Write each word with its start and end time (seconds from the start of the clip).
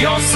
your 0.00 0.20
city. 0.20 0.35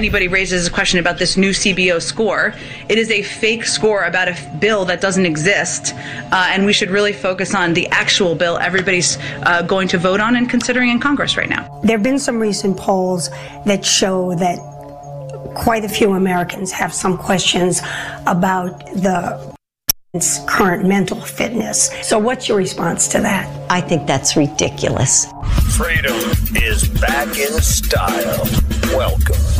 Anybody 0.00 0.28
raises 0.28 0.66
a 0.66 0.70
question 0.70 0.98
about 0.98 1.18
this 1.18 1.36
new 1.36 1.50
CBO 1.50 2.00
score, 2.00 2.54
it 2.88 2.96
is 2.96 3.10
a 3.10 3.20
fake 3.20 3.66
score 3.66 4.04
about 4.04 4.28
a 4.28 4.30
f- 4.30 4.58
bill 4.58 4.86
that 4.86 4.98
doesn't 4.98 5.26
exist, 5.26 5.92
uh, 6.32 6.48
and 6.52 6.64
we 6.64 6.72
should 6.72 6.88
really 6.88 7.12
focus 7.12 7.54
on 7.54 7.74
the 7.74 7.86
actual 7.88 8.34
bill 8.34 8.56
everybody's 8.56 9.18
uh, 9.42 9.60
going 9.60 9.86
to 9.86 9.98
vote 9.98 10.18
on 10.18 10.36
and 10.36 10.48
considering 10.48 10.88
in 10.88 10.98
Congress 10.98 11.36
right 11.36 11.50
now. 11.50 11.62
There 11.84 11.98
have 11.98 12.02
been 12.02 12.18
some 12.18 12.38
recent 12.40 12.78
polls 12.78 13.28
that 13.66 13.84
show 13.84 14.34
that 14.36 14.56
quite 15.54 15.84
a 15.84 15.88
few 15.88 16.14
Americans 16.14 16.72
have 16.72 16.94
some 16.94 17.18
questions 17.18 17.82
about 18.26 18.78
the 19.06 19.54
current 20.46 20.88
mental 20.88 21.20
fitness. 21.20 21.90
So, 22.02 22.18
what's 22.18 22.48
your 22.48 22.56
response 22.56 23.06
to 23.08 23.18
that? 23.20 23.46
I 23.70 23.82
think 23.82 24.06
that's 24.06 24.34
ridiculous. 24.34 25.26
Freedom 25.76 26.16
is 26.56 26.88
back 26.88 27.28
in 27.36 27.52
style. 27.60 28.48
Welcome 28.96 29.59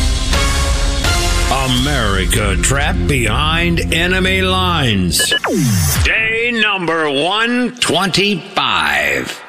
America 1.51 2.55
trapped 2.61 3.07
behind 3.09 3.81
enemy 3.93 4.41
lines. 4.41 5.33
Day 6.05 6.51
number 6.53 7.09
125. 7.09 9.43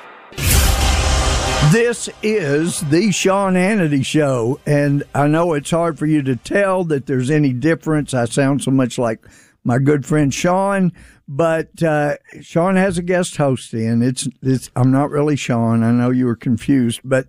This 1.70 2.08
is 2.20 2.80
the 2.80 3.12
Sean 3.12 3.55
Hannity 3.55 4.05
Show, 4.05 4.58
and 4.67 5.05
I 5.14 5.28
know 5.28 5.53
it's 5.53 5.70
hard 5.70 5.97
for 5.97 6.06
you 6.06 6.23
to 6.23 6.34
tell 6.34 6.83
that 6.86 7.06
there's 7.06 7.30
any 7.30 7.53
difference. 7.53 8.12
I 8.12 8.25
sound 8.25 8.64
so 8.64 8.73
much 8.73 8.98
like 8.98 9.25
my 9.62 9.78
good 9.78 10.05
friend 10.05 10.34
Sean, 10.34 10.91
but 11.28 11.84
uh, 11.84 12.17
Sean 12.41 12.75
has 12.75 12.98
a 12.98 13.03
guest 13.03 13.36
host 13.36 13.73
in. 13.75 14.03
It's 14.03 14.27
it's. 14.42 14.73
I'm 14.75 14.91
not 14.91 15.11
really 15.11 15.36
Sean. 15.36 15.84
I 15.84 15.92
know 15.92 16.11
you 16.11 16.27
were 16.27 16.34
confused, 16.34 17.00
but 17.05 17.28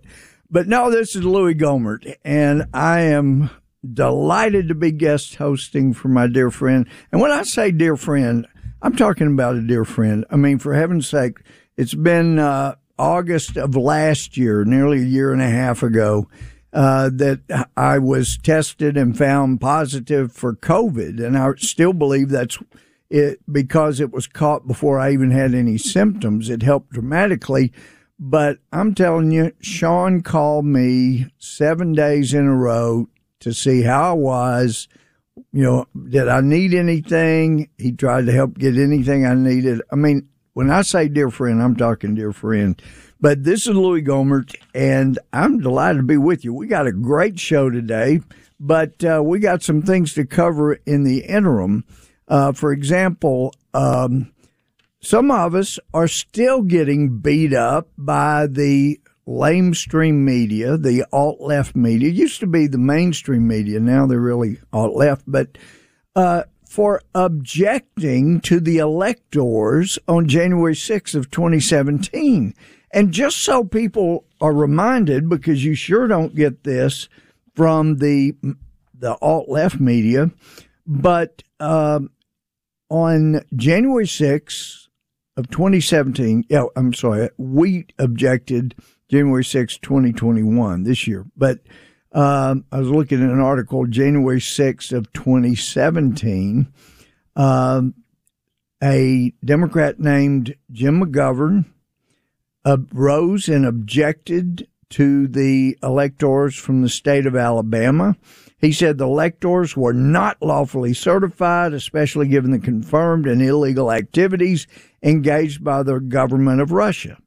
but 0.50 0.66
no, 0.66 0.90
this 0.90 1.14
is 1.14 1.24
Louie 1.24 1.54
Gohmert, 1.54 2.16
and 2.24 2.64
I 2.74 3.02
am 3.02 3.50
delighted 3.92 4.68
to 4.68 4.74
be 4.74 4.90
guest 4.90 5.36
hosting 5.36 5.92
for 5.92 6.08
my 6.08 6.26
dear 6.26 6.50
friend. 6.50 6.88
And 7.12 7.20
when 7.20 7.30
I 7.30 7.42
say 7.42 7.70
dear 7.70 7.96
friend, 7.96 8.46
I'm 8.82 8.96
talking 8.96 9.28
about 9.28 9.56
a 9.56 9.62
dear 9.62 9.84
friend. 9.84 10.24
I 10.30 10.36
mean, 10.36 10.58
for 10.58 10.74
heaven's 10.74 11.08
sake, 11.08 11.38
it's 11.76 11.94
been 11.94 12.38
uh, 12.38 12.76
August 12.98 13.56
of 13.56 13.76
last 13.76 14.36
year, 14.36 14.64
nearly 14.64 14.98
a 14.98 15.06
year 15.06 15.32
and 15.32 15.42
a 15.42 15.48
half 15.48 15.82
ago, 15.82 16.28
uh, 16.72 17.10
that 17.14 17.68
I 17.76 17.98
was 17.98 18.38
tested 18.38 18.96
and 18.96 19.16
found 19.16 19.60
positive 19.60 20.32
for 20.32 20.54
COVID. 20.54 21.24
And 21.24 21.36
I 21.36 21.52
still 21.56 21.92
believe 21.92 22.28
that's 22.28 22.58
it 23.10 23.40
because 23.50 24.00
it 24.00 24.12
was 24.12 24.26
caught 24.26 24.66
before 24.66 24.98
I 24.98 25.12
even 25.12 25.30
had 25.30 25.54
any 25.54 25.78
symptoms. 25.78 26.50
It 26.50 26.62
helped 26.62 26.90
dramatically. 26.90 27.72
But 28.18 28.58
I'm 28.72 28.94
telling 28.94 29.32
you, 29.32 29.52
Sean 29.60 30.22
called 30.22 30.64
me 30.64 31.26
seven 31.38 31.92
days 31.92 32.32
in 32.32 32.46
a 32.46 32.54
row 32.54 33.08
to 33.44 33.54
see 33.54 33.82
how 33.82 34.10
I 34.10 34.12
was. 34.12 34.88
You 35.52 35.62
know, 35.62 35.86
did 36.08 36.28
I 36.28 36.40
need 36.40 36.74
anything? 36.74 37.68
He 37.78 37.92
tried 37.92 38.26
to 38.26 38.32
help 38.32 38.58
get 38.58 38.76
anything 38.76 39.26
I 39.26 39.34
needed. 39.34 39.82
I 39.90 39.96
mean, 39.96 40.28
when 40.52 40.70
I 40.70 40.82
say 40.82 41.08
dear 41.08 41.30
friend, 41.30 41.62
I'm 41.62 41.76
talking 41.76 42.14
dear 42.14 42.32
friend. 42.32 42.80
But 43.20 43.44
this 43.44 43.66
is 43.66 43.74
Louie 43.74 44.02
Gohmert, 44.02 44.54
and 44.74 45.18
I'm 45.32 45.60
delighted 45.60 45.98
to 45.98 46.02
be 46.02 46.16
with 46.16 46.44
you. 46.44 46.52
We 46.52 46.66
got 46.66 46.86
a 46.86 46.92
great 46.92 47.38
show 47.38 47.70
today, 47.70 48.20
but 48.60 49.02
uh, 49.04 49.22
we 49.24 49.38
got 49.38 49.62
some 49.62 49.82
things 49.82 50.14
to 50.14 50.26
cover 50.26 50.74
in 50.86 51.04
the 51.04 51.20
interim. 51.20 51.84
Uh, 52.28 52.52
for 52.52 52.72
example, 52.72 53.54
um, 53.72 54.32
some 55.00 55.30
of 55.30 55.54
us 55.54 55.78
are 55.92 56.08
still 56.08 56.62
getting 56.62 57.18
beat 57.18 57.52
up 57.52 57.88
by 57.98 58.46
the 58.46 59.00
lamestream 59.26 60.14
media, 60.14 60.76
the 60.76 61.04
alt 61.12 61.40
left 61.40 61.74
media. 61.74 62.10
Used 62.10 62.40
to 62.40 62.46
be 62.46 62.66
the 62.66 62.78
mainstream 62.78 63.46
media. 63.46 63.80
Now 63.80 64.06
they're 64.06 64.20
really 64.20 64.58
alt 64.72 64.94
left, 64.94 65.24
but 65.26 65.56
uh, 66.14 66.44
for 66.68 67.02
objecting 67.14 68.40
to 68.40 68.60
the 68.60 68.78
electors 68.78 69.98
on 70.08 70.28
January 70.28 70.74
6th 70.74 71.14
of 71.14 71.30
2017. 71.30 72.54
And 72.92 73.12
just 73.12 73.38
so 73.38 73.64
people 73.64 74.24
are 74.40 74.52
reminded, 74.52 75.28
because 75.28 75.64
you 75.64 75.74
sure 75.74 76.06
don't 76.06 76.34
get 76.34 76.64
this 76.64 77.08
from 77.54 77.98
the 77.98 78.34
the 78.96 79.16
alt 79.20 79.48
left 79.48 79.80
media, 79.80 80.30
but 80.86 81.42
um, 81.60 82.10
on 82.88 83.44
January 83.54 84.06
6th 84.06 84.88
of 85.36 85.50
2017, 85.50 86.44
yeah, 86.48 86.64
I'm 86.76 86.94
sorry, 86.94 87.30
we 87.36 87.86
objected 87.98 88.74
January 89.10 89.44
6, 89.44 89.78
2021, 89.78 90.84
this 90.84 91.06
year. 91.06 91.24
But 91.36 91.60
um, 92.12 92.64
I 92.70 92.78
was 92.78 92.88
looking 92.88 93.22
at 93.22 93.30
an 93.30 93.40
article, 93.40 93.86
January 93.86 94.40
6th 94.40 94.92
of 94.92 95.12
2017. 95.12 96.72
Um, 97.36 97.94
a 98.82 99.32
Democrat 99.44 99.98
named 99.98 100.54
Jim 100.70 101.00
McGovern 101.00 101.64
rose 102.92 103.48
and 103.48 103.66
objected 103.66 104.68
to 104.90 105.26
the 105.26 105.76
electors 105.82 106.54
from 106.54 106.82
the 106.82 106.88
state 106.88 107.26
of 107.26 107.34
Alabama. 107.34 108.16
He 108.58 108.72
said 108.72 108.96
the 108.96 109.06
electors 109.06 109.76
were 109.76 109.92
not 109.92 110.40
lawfully 110.40 110.94
certified, 110.94 111.72
especially 111.72 112.28
given 112.28 112.52
the 112.52 112.58
confirmed 112.58 113.26
and 113.26 113.42
illegal 113.42 113.90
activities 113.90 114.66
engaged 115.02 115.64
by 115.64 115.82
the 115.82 115.98
government 115.98 116.60
of 116.60 116.70
Russia. 116.70 117.18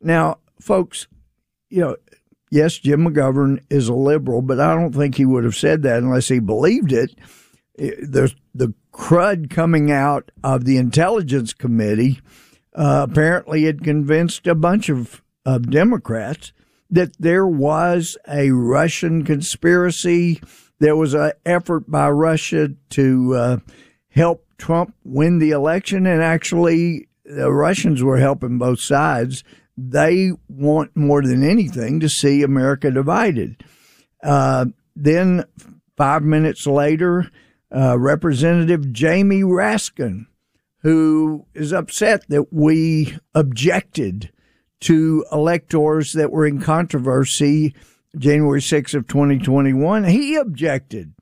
Now, 0.00 0.38
folks, 0.60 1.06
you 1.68 1.80
know, 1.80 1.96
yes, 2.50 2.78
Jim 2.78 3.06
McGovern 3.06 3.62
is 3.70 3.88
a 3.88 3.94
liberal, 3.94 4.42
but 4.42 4.60
I 4.60 4.74
don't 4.74 4.94
think 4.94 5.16
he 5.16 5.24
would 5.24 5.44
have 5.44 5.56
said 5.56 5.82
that 5.82 5.98
unless 5.98 6.28
he 6.28 6.38
believed 6.38 6.92
it. 6.92 7.18
There's 7.76 8.34
the 8.54 8.74
crud 8.92 9.50
coming 9.50 9.90
out 9.90 10.30
of 10.42 10.64
the 10.64 10.78
Intelligence 10.78 11.52
Committee. 11.52 12.20
Uh, 12.74 13.06
apparently, 13.08 13.64
had 13.64 13.82
convinced 13.82 14.46
a 14.46 14.54
bunch 14.54 14.88
of, 14.90 15.22
of 15.46 15.70
Democrats 15.70 16.52
that 16.90 17.16
there 17.18 17.46
was 17.46 18.18
a 18.28 18.50
Russian 18.50 19.24
conspiracy. 19.24 20.40
There 20.78 20.96
was 20.96 21.14
an 21.14 21.32
effort 21.46 21.90
by 21.90 22.10
Russia 22.10 22.74
to 22.90 23.34
uh, 23.34 23.56
help 24.10 24.46
Trump 24.58 24.94
win 25.04 25.38
the 25.38 25.52
election, 25.52 26.06
and 26.06 26.22
actually, 26.22 27.08
the 27.24 27.50
Russians 27.50 28.02
were 28.02 28.18
helping 28.18 28.58
both 28.58 28.80
sides 28.80 29.42
they 29.76 30.32
want 30.48 30.96
more 30.96 31.22
than 31.22 31.42
anything 31.42 32.00
to 32.00 32.08
see 32.08 32.42
America 32.42 32.90
divided. 32.90 33.62
Uh, 34.22 34.66
then, 34.94 35.44
five 35.96 36.22
minutes 36.22 36.66
later, 36.66 37.30
uh, 37.74 37.98
Representative 37.98 38.92
Jamie 38.92 39.42
Raskin, 39.42 40.26
who 40.78 41.46
is 41.54 41.72
upset 41.72 42.24
that 42.28 42.52
we 42.52 43.18
objected 43.34 44.30
to 44.80 45.24
electors 45.32 46.12
that 46.12 46.30
were 46.30 46.46
in 46.46 46.60
controversy 46.60 47.74
January 48.16 48.60
6th 48.60 48.94
of 48.94 49.06
2021, 49.06 50.04
he 50.04 50.36
objected 50.36 51.12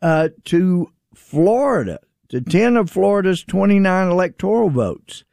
uh, 0.00 0.28
to 0.44 0.92
Florida, 1.14 1.98
to 2.28 2.40
10 2.40 2.76
of 2.76 2.90
Florida's 2.90 3.44
29 3.44 4.08
electoral 4.08 4.70
votes. 4.70 5.24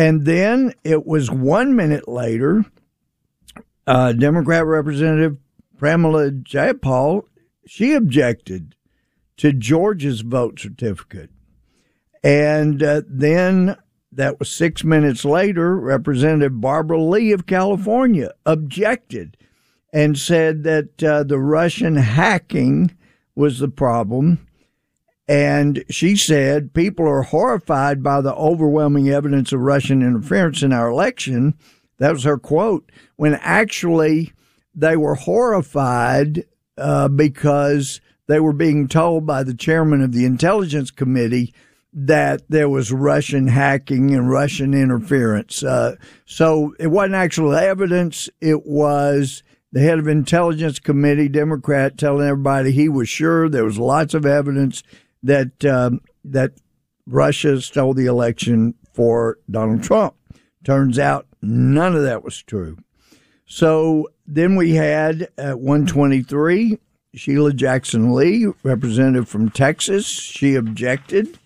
And 0.00 0.24
then 0.24 0.72
it 0.82 1.06
was 1.06 1.30
one 1.30 1.76
minute 1.76 2.08
later, 2.08 2.64
uh, 3.86 4.12
Democrat 4.12 4.64
Representative 4.64 5.36
Pramila 5.76 6.42
Jayapal, 6.42 7.24
she 7.66 7.92
objected 7.92 8.76
to 9.36 9.52
Georgia's 9.52 10.22
vote 10.22 10.58
certificate. 10.58 11.28
And 12.24 12.82
uh, 12.82 13.02
then 13.06 13.76
that 14.10 14.38
was 14.38 14.50
six 14.50 14.84
minutes 14.84 15.26
later, 15.26 15.76
Representative 15.76 16.62
Barbara 16.62 17.02
Lee 17.02 17.32
of 17.32 17.44
California 17.44 18.30
objected 18.46 19.36
and 19.92 20.16
said 20.18 20.62
that 20.62 21.02
uh, 21.02 21.24
the 21.24 21.38
Russian 21.38 21.96
hacking 21.96 22.96
was 23.34 23.58
the 23.58 23.68
problem. 23.68 24.48
And 25.30 25.84
she 25.88 26.16
said 26.16 26.74
people 26.74 27.06
are 27.06 27.22
horrified 27.22 28.02
by 28.02 28.20
the 28.20 28.34
overwhelming 28.34 29.10
evidence 29.10 29.52
of 29.52 29.60
Russian 29.60 30.02
interference 30.02 30.60
in 30.64 30.72
our 30.72 30.88
election. 30.88 31.54
That 31.98 32.10
was 32.10 32.24
her 32.24 32.36
quote. 32.36 32.90
When 33.14 33.34
actually 33.34 34.32
they 34.74 34.96
were 34.96 35.14
horrified 35.14 36.46
uh, 36.76 37.06
because 37.06 38.00
they 38.26 38.40
were 38.40 38.52
being 38.52 38.88
told 38.88 39.24
by 39.24 39.44
the 39.44 39.54
chairman 39.54 40.02
of 40.02 40.10
the 40.10 40.24
Intelligence 40.24 40.90
Committee 40.90 41.54
that 41.92 42.42
there 42.48 42.68
was 42.68 42.90
Russian 42.90 43.46
hacking 43.46 44.12
and 44.12 44.28
Russian 44.28 44.74
interference. 44.74 45.62
Uh, 45.62 45.94
so 46.26 46.74
it 46.80 46.88
wasn't 46.88 47.14
actual 47.14 47.54
evidence. 47.54 48.28
It 48.40 48.66
was 48.66 49.44
the 49.70 49.80
head 49.80 50.00
of 50.00 50.08
intelligence 50.08 50.80
committee, 50.80 51.28
Democrat, 51.28 51.96
telling 51.96 52.26
everybody 52.26 52.72
he 52.72 52.88
was 52.88 53.08
sure 53.08 53.48
there 53.48 53.64
was 53.64 53.78
lots 53.78 54.12
of 54.12 54.26
evidence 54.26 54.82
that 55.22 55.64
um, 55.64 56.00
that 56.24 56.52
Russia 57.06 57.60
stole 57.60 57.94
the 57.94 58.06
election 58.06 58.74
for 58.92 59.38
Donald 59.50 59.82
Trump. 59.82 60.14
Turns 60.64 60.98
out 60.98 61.26
none 61.42 61.94
of 61.96 62.02
that 62.02 62.22
was 62.22 62.42
true. 62.42 62.78
So 63.46 64.08
then 64.26 64.54
we 64.56 64.74
had 64.74 65.28
at 65.36 65.58
123 65.58 66.78
Sheila 67.14 67.52
Jackson 67.52 68.14
Lee, 68.14 68.46
representative 68.62 69.28
from 69.28 69.50
Texas. 69.50 70.06
She 70.06 70.54
objected. 70.54 71.38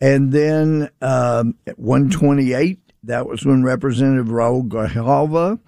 And 0.00 0.32
then 0.32 0.90
um, 1.00 1.56
at 1.66 1.78
128, 1.78 2.80
that 3.04 3.26
was 3.26 3.44
when 3.44 3.62
Representative 3.62 4.26
Raul 4.26 4.66
Grijalva 4.68 5.60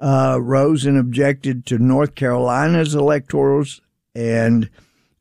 uh, 0.00 0.38
rose 0.40 0.84
and 0.84 0.98
objected 0.98 1.66
to 1.66 1.78
North 1.78 2.14
Carolina's 2.14 2.94
electorals. 2.94 3.80
And 4.14 4.70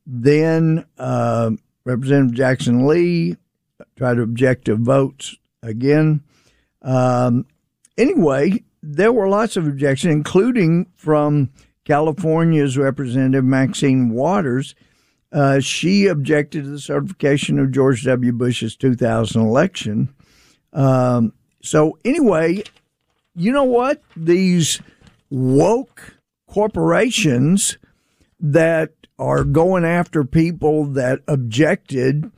then 0.05 0.85
uh, 0.97 1.51
Representative 1.85 2.35
Jackson 2.35 2.87
Lee 2.87 3.37
tried 3.95 4.15
to 4.15 4.21
object 4.21 4.65
to 4.65 4.75
votes 4.75 5.35
again. 5.61 6.23
Um, 6.81 7.45
anyway, 7.97 8.63
there 8.81 9.13
were 9.13 9.29
lots 9.29 9.55
of 9.55 9.67
objections, 9.67 10.13
including 10.13 10.87
from 10.95 11.51
California's 11.85 12.77
Representative 12.77 13.45
Maxine 13.45 14.09
Waters 14.09 14.75
uh, 15.33 15.59
she 15.59 16.05
objected 16.05 16.63
to 16.63 16.69
the 16.69 16.79
certification 16.79 17.57
of 17.57 17.71
George 17.71 18.03
W. 18.03 18.31
Bush's 18.31 18.75
2000 18.75 19.41
election. 19.41 20.13
Um, 20.71 21.33
so, 21.61 21.97
anyway, 22.05 22.63
you 23.35 23.51
know 23.51 23.63
what? 23.63 24.01
These 24.15 24.79
woke 25.31 26.17
corporations 26.47 27.79
that 28.39 28.91
are 29.23 29.43
going 29.43 29.85
after 29.85 30.23
people 30.23 30.85
that 30.85 31.21
objected, 31.27 32.31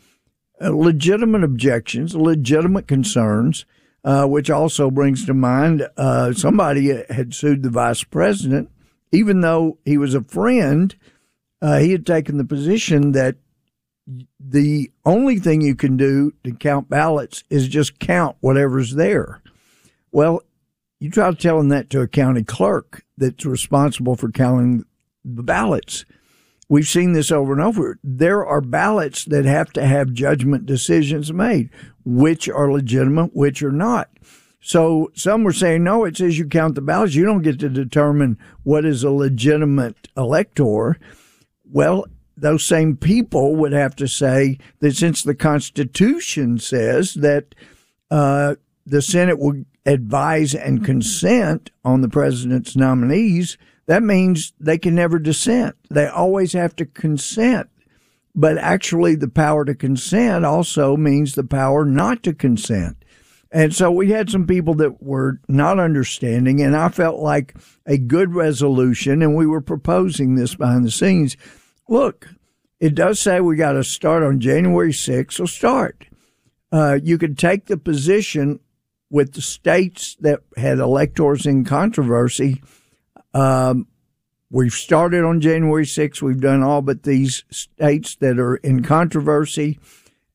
uh, 0.61 0.69
legitimate 0.69 1.43
objections, 1.43 2.15
legitimate 2.15 2.87
concerns, 2.87 3.65
uh, 4.03 4.25
which 4.25 4.49
also 4.49 4.91
brings 4.91 5.25
to 5.25 5.33
mind 5.33 5.87
uh, 5.97 6.31
somebody 6.31 7.03
had 7.09 7.33
sued 7.33 7.63
the 7.63 7.69
vice 7.69 8.03
president, 8.03 8.69
even 9.11 9.41
though 9.41 9.77
he 9.83 9.97
was 9.97 10.13
a 10.13 10.23
friend 10.23 10.95
uh, 11.61 11.79
he 11.79 11.91
had 11.91 12.05
taken 12.05 12.37
the 12.37 12.45
position 12.45 13.13
that 13.13 13.37
the 14.39 14.91
only 15.03 15.39
thing 15.39 15.61
you 15.61 15.73
can 15.73 15.97
do 15.97 16.31
to 16.43 16.51
count 16.51 16.89
ballots 16.89 17.43
is 17.49 17.67
just 17.67 17.99
count 17.99 18.37
whatever's 18.39 18.93
there. 18.93 19.41
Well, 20.11 20.43
you 20.99 21.09
try 21.09 21.31
telling 21.33 21.69
that 21.69 21.89
to 21.89 22.01
a 22.01 22.07
county 22.07 22.43
clerk 22.43 23.03
that's 23.17 23.45
responsible 23.45 24.15
for 24.15 24.29
counting 24.29 24.85
the 25.23 25.41
ballots. 25.43 26.05
We've 26.67 26.87
seen 26.87 27.13
this 27.13 27.31
over 27.31 27.53
and 27.53 27.61
over. 27.61 27.99
There 28.03 28.45
are 28.45 28.61
ballots 28.61 29.25
that 29.25 29.45
have 29.45 29.71
to 29.73 29.85
have 29.85 30.13
judgment 30.13 30.65
decisions 30.65 31.31
made, 31.31 31.69
which 32.03 32.49
are 32.49 32.71
legitimate, 32.71 33.35
which 33.35 33.61
are 33.61 33.71
not. 33.71 34.09
So 34.61 35.11
some 35.13 35.43
were 35.43 35.53
saying, 35.53 35.83
no, 35.83 36.05
it 36.05 36.17
says 36.17 36.39
you 36.39 36.47
count 36.47 36.73
the 36.73 36.81
ballots. 36.81 37.13
You 37.13 37.23
don't 37.23 37.43
get 37.43 37.59
to 37.59 37.69
determine 37.69 38.39
what 38.63 38.83
is 38.83 39.03
a 39.03 39.11
legitimate 39.11 40.07
elector. 40.17 40.97
Well, 41.71 42.07
those 42.35 42.65
same 42.65 42.97
people 42.97 43.55
would 43.57 43.73
have 43.73 43.95
to 43.97 44.07
say 44.07 44.57
that 44.79 44.95
since 44.95 45.21
the 45.21 45.35
Constitution 45.35 46.57
says 46.57 47.13
that 47.13 47.53
uh, 48.09 48.55
the 48.87 49.03
Senate 49.03 49.37
will 49.37 49.65
advise 49.85 50.55
and 50.55 50.83
consent 50.83 51.69
on 51.83 52.01
the 52.01 52.09
president's 52.09 52.75
nominees, 52.75 53.57
that 53.87 54.03
means 54.03 54.53
they 54.59 54.77
can 54.77 54.95
never 54.95 55.19
dissent. 55.19 55.75
They 55.89 56.07
always 56.07 56.53
have 56.53 56.75
to 56.77 56.85
consent. 56.85 57.69
But 58.33 58.57
actually, 58.57 59.15
the 59.15 59.29
power 59.29 59.63
to 59.63 59.75
consent 59.75 60.43
also 60.43 60.97
means 60.97 61.35
the 61.35 61.43
power 61.43 61.85
not 61.85 62.23
to 62.23 62.33
consent. 62.33 62.97
And 63.51 63.73
so 63.73 63.89
we 63.89 64.11
had 64.11 64.29
some 64.29 64.47
people 64.47 64.73
that 64.75 65.01
were 65.01 65.39
not 65.47 65.79
understanding, 65.79 66.61
and 66.61 66.75
I 66.75 66.89
felt 66.89 67.19
like 67.19 67.55
a 67.85 67.97
good 67.97 68.35
resolution, 68.35 69.21
and 69.21 69.35
we 69.35 69.47
were 69.47 69.61
proposing 69.61 70.35
this 70.35 70.55
behind 70.55 70.83
the 70.83 70.91
scenes. 70.91 71.37
Look, 71.87 72.27
it 72.81 72.95
does 72.95 73.21
say 73.21 73.39
we 73.39 73.55
got 73.55 73.73
to 73.73 73.83
start 73.85 74.23
on 74.23 74.41
January 74.41 74.91
6th, 74.91 75.33
so 75.33 75.45
start. 75.45 76.05
Uh, 76.71 76.99
you 77.01 77.17
could 77.17 77.37
take 77.37 77.67
the 77.67 77.77
position 77.77 78.59
with 79.09 79.33
the 79.33 79.41
states 79.41 80.17
that 80.19 80.41
had 80.57 80.79
electors 80.79 81.45
in 81.45 81.63
controversy. 81.63 82.61
Um, 83.35 83.87
we've 84.49 84.73
started 84.73 85.23
on 85.23 85.41
January 85.41 85.85
6th. 85.85 86.21
We've 86.21 86.39
done 86.39 86.63
all 86.63 86.81
but 86.81 87.03
these 87.03 87.43
states 87.51 88.15
that 88.15 88.39
are 88.39 88.55
in 88.55 88.81
controversy 88.81 89.77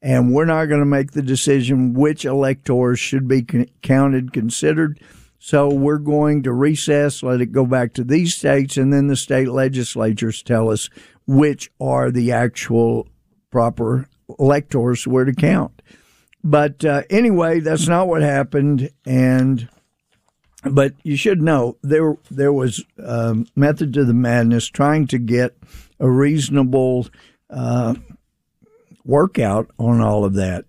and 0.02 0.32
we're 0.32 0.46
not 0.46 0.66
going 0.66 0.80
to 0.80 0.86
make 0.86 1.12
the 1.12 1.22
decision 1.22 1.94
which 1.94 2.24
electors 2.24 2.98
should 2.98 3.28
be 3.28 3.46
counted, 3.82 4.32
considered. 4.32 5.00
So 5.38 5.68
we're 5.68 5.98
going 5.98 6.42
to 6.44 6.52
recess, 6.52 7.22
let 7.22 7.40
it 7.40 7.52
go 7.52 7.66
back 7.66 7.94
to 7.94 8.04
these 8.04 8.34
states, 8.34 8.76
and 8.76 8.92
then 8.92 9.06
the 9.08 9.16
state 9.16 9.48
legislatures 9.48 10.42
tell 10.42 10.70
us 10.70 10.88
which 11.26 11.70
are 11.80 12.10
the 12.10 12.32
actual 12.32 13.08
proper 13.50 14.06
electors 14.38 15.06
where 15.06 15.24
to 15.24 15.32
count. 15.32 15.82
But 16.42 16.84
uh, 16.84 17.02
anyway, 17.10 17.60
that's 17.60 17.88
not 17.88 18.08
what 18.08 18.22
happened, 18.22 18.90
and 19.04 19.68
but 20.64 20.94
you 21.02 21.16
should 21.16 21.40
know 21.40 21.76
there 21.82 22.16
there 22.30 22.52
was 22.52 22.84
um, 23.02 23.46
method 23.56 23.94
to 23.94 24.04
the 24.04 24.14
madness 24.14 24.68
trying 24.68 25.06
to 25.08 25.18
get 25.18 25.56
a 25.98 26.10
reasonable 26.10 27.08
uh, 27.48 27.94
workout 29.04 29.70
on 29.78 30.00
all 30.00 30.24
of 30.24 30.34
that. 30.34 30.64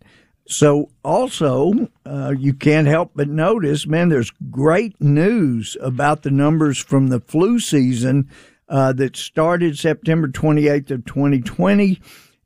So, 0.48 0.89
also, 1.05 1.89
uh, 2.05 2.33
you 2.38 2.53
can't 2.53 2.88
help 2.88 3.12
but 3.15 3.29
notice, 3.29 3.88
man, 3.88 4.10
there's 4.10 4.31
great 4.50 5.00
news 5.00 5.77
about 5.79 6.24
the 6.24 6.31
numbers 6.31 6.77
from 6.77 7.07
the 7.07 7.21
flu 7.21 7.60
season 7.60 8.29
uh, 8.67 8.91
that 8.93 9.15
started 9.15 9.77
September 9.77 10.27
28th 10.27 10.91
of 10.91 11.05
2020 11.05 12.01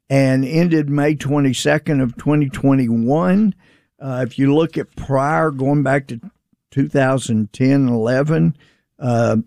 and 0.10 0.46
ended 0.46 0.90
May 0.90 1.16
22nd 1.16 2.04
of 2.04 2.16
2021. 2.18 3.56
Uh, 4.00 4.26
if 4.28 4.38
you 4.38 4.54
look 4.54 4.78
at 4.78 4.96
prior, 4.96 5.50
going 5.50 5.82
back 5.82 6.08
to 6.08 6.20
2010 6.76 7.88
11, 7.88 8.58
uh, 9.00 9.38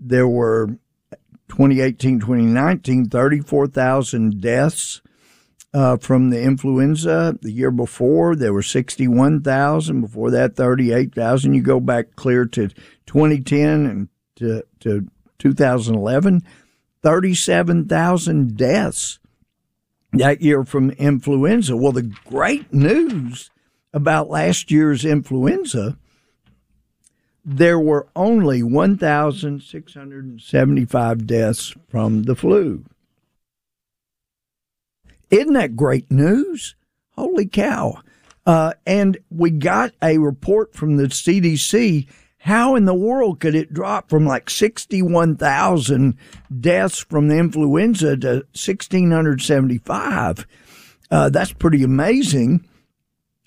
there 0.00 0.26
were 0.26 0.68
2018, 1.48 2.20
2019, 2.20 3.10
34,000 3.10 4.40
deaths 4.40 5.02
uh, 5.74 5.98
from 5.98 6.30
the 6.30 6.40
influenza. 6.40 7.36
The 7.42 7.52
year 7.52 7.70
before, 7.70 8.34
there 8.34 8.54
were 8.54 8.62
61,000. 8.62 10.00
Before 10.00 10.30
that, 10.30 10.56
38,000. 10.56 11.52
You 11.52 11.60
go 11.60 11.78
back 11.78 12.16
clear 12.16 12.46
to 12.46 12.68
2010 13.04 13.86
and 13.86 14.08
to, 14.36 14.64
to 14.80 15.06
2011, 15.38 16.42
37,000 17.02 18.56
deaths 18.56 19.18
that 20.14 20.40
year 20.40 20.64
from 20.64 20.90
influenza. 20.92 21.76
Well, 21.76 21.92
the 21.92 22.10
great 22.24 22.72
news 22.72 23.50
about 23.92 24.30
last 24.30 24.70
year's 24.70 25.04
influenza, 25.04 25.98
there 27.44 27.78
were 27.78 28.08
only 28.14 28.62
1,675 28.62 31.26
deaths 31.26 31.74
from 31.88 32.24
the 32.24 32.36
flu. 32.36 32.84
Isn't 35.30 35.54
that 35.54 35.76
great 35.76 36.10
news? 36.10 36.74
Holy 37.16 37.46
cow. 37.46 38.02
Uh, 38.44 38.72
and 38.86 39.16
we 39.30 39.50
got 39.50 39.92
a 40.02 40.18
report 40.18 40.74
from 40.74 40.96
the 40.96 41.04
CDC. 41.04 42.08
How 42.38 42.74
in 42.74 42.86
the 42.86 42.94
world 42.94 43.38
could 43.40 43.54
it 43.54 43.72
drop 43.72 44.10
from 44.10 44.26
like 44.26 44.50
61,000 44.50 46.18
deaths 46.60 46.98
from 46.98 47.28
the 47.28 47.38
influenza 47.38 48.16
to 48.18 48.44
1,675? 48.52 50.46
Uh, 51.10 51.30
that's 51.30 51.52
pretty 51.52 51.82
amazing. 51.84 52.66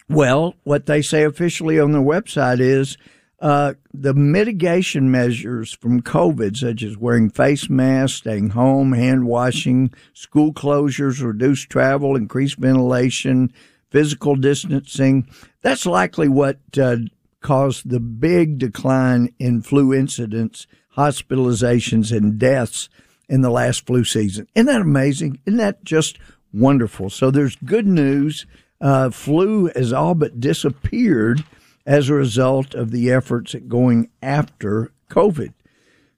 Well, 0.07 0.55
what 0.63 0.85
they 0.85 1.01
say 1.01 1.23
officially 1.23 1.79
on 1.79 1.91
their 1.91 2.01
website 2.01 2.59
is 2.59 2.95
uh, 3.39 3.73
the 3.93 4.13
mitigation 4.13 5.11
measures 5.11 5.73
from 5.73 6.01
COVID, 6.01 6.55
such 6.57 6.83
as 6.83 6.97
wearing 6.97 7.29
face 7.29 7.69
masks, 7.69 8.19
staying 8.19 8.51
home, 8.51 8.93
hand 8.93 9.25
washing, 9.25 9.93
school 10.13 10.53
closures, 10.53 11.21
reduced 11.21 11.69
travel, 11.69 12.15
increased 12.15 12.57
ventilation, 12.57 13.51
physical 13.89 14.35
distancing, 14.35 15.27
that's 15.61 15.85
likely 15.85 16.27
what 16.27 16.59
uh, 16.81 16.97
caused 17.41 17.89
the 17.89 17.99
big 17.99 18.57
decline 18.57 19.33
in 19.39 19.61
flu 19.61 19.93
incidents, 19.93 20.67
hospitalizations, 20.97 22.15
and 22.15 22.37
deaths 22.37 22.89
in 23.29 23.41
the 23.41 23.49
last 23.49 23.85
flu 23.85 24.03
season. 24.03 24.47
Isn't 24.55 24.67
that 24.67 24.81
amazing? 24.81 25.39
Isn't 25.45 25.57
that 25.59 25.83
just 25.83 26.17
wonderful? 26.53 27.09
So 27.09 27.31
there's 27.31 27.55
good 27.57 27.87
news. 27.87 28.45
Uh, 28.81 29.09
flu 29.09 29.67
has 29.75 29.93
all 29.93 30.15
but 30.15 30.39
disappeared 30.39 31.43
as 31.85 32.09
a 32.09 32.13
result 32.13 32.73
of 32.73 32.91
the 32.91 33.11
efforts 33.11 33.53
at 33.53 33.67
going 33.67 34.09
after 34.21 34.91
COVID. 35.09 35.53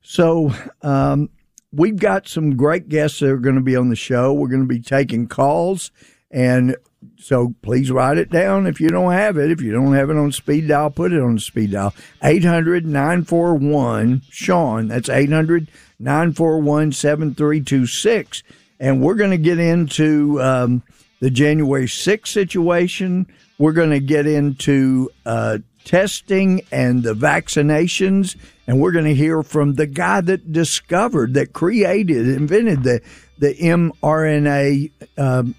So 0.02 0.54
um, 0.82 1.30
we've 1.72 2.00
got 2.00 2.28
some 2.28 2.56
great 2.56 2.88
guests 2.88 3.20
that 3.20 3.30
are 3.30 3.38
going 3.38 3.56
to 3.56 3.62
be 3.62 3.76
on 3.76 3.90
the 3.90 3.96
show. 3.96 4.34
We're 4.34 4.48
going 4.48 4.62
to 4.62 4.68
be 4.68 4.82
taking 4.82 5.28
calls. 5.28 5.92
And 6.32 6.78
so 7.18 7.56
please 7.62 7.92
write 7.92 8.18
it 8.18 8.30
down 8.30 8.68
if 8.68 8.80
you 8.80 8.90
don't 8.90 9.12
have 9.12 9.38
it. 9.38 9.52
If 9.52 9.62
you 9.62 9.72
don't 9.72 9.94
have 9.94 10.10
it 10.10 10.18
on 10.18 10.32
speed 10.32 10.68
dial, 10.68 10.90
put 10.90 11.14
it 11.14 11.22
on 11.22 11.40
speed 11.40 11.72
dial. 11.72 11.94
800 12.24 12.86
941 12.86 14.22
Sean. 14.30 14.88
That's 14.88 15.10
800 15.10 15.70
941 16.00 16.92
7326. 16.92 18.44
And 18.80 19.02
we're 19.02 19.16
going 19.16 19.32
to 19.32 19.38
get 19.38 19.60
into 19.60 20.42
um, 20.42 20.84
the 21.20 21.30
January 21.30 21.86
6th 21.86 22.28
situation. 22.28 23.28
We're 23.60 23.74
going 23.74 23.90
to 23.90 24.00
get 24.00 24.28
into 24.28 25.10
uh, 25.26 25.60
testing 25.84 26.62
and 26.72 27.02
the 27.02 27.14
vaccinations, 27.14 28.36
and 28.68 28.80
we're 28.80 28.92
going 28.92 29.06
to 29.06 29.16
hear 29.16 29.42
from 29.42 29.74
the 29.76 29.88
guy 29.88 30.22
that 30.22 30.52
discovered, 30.52 31.34
that 31.34 31.54
created, 31.54 32.28
invented 32.28 32.84
the 32.84 33.02
the 33.40 33.54
mRNA 33.54 34.92
um, 35.18 35.56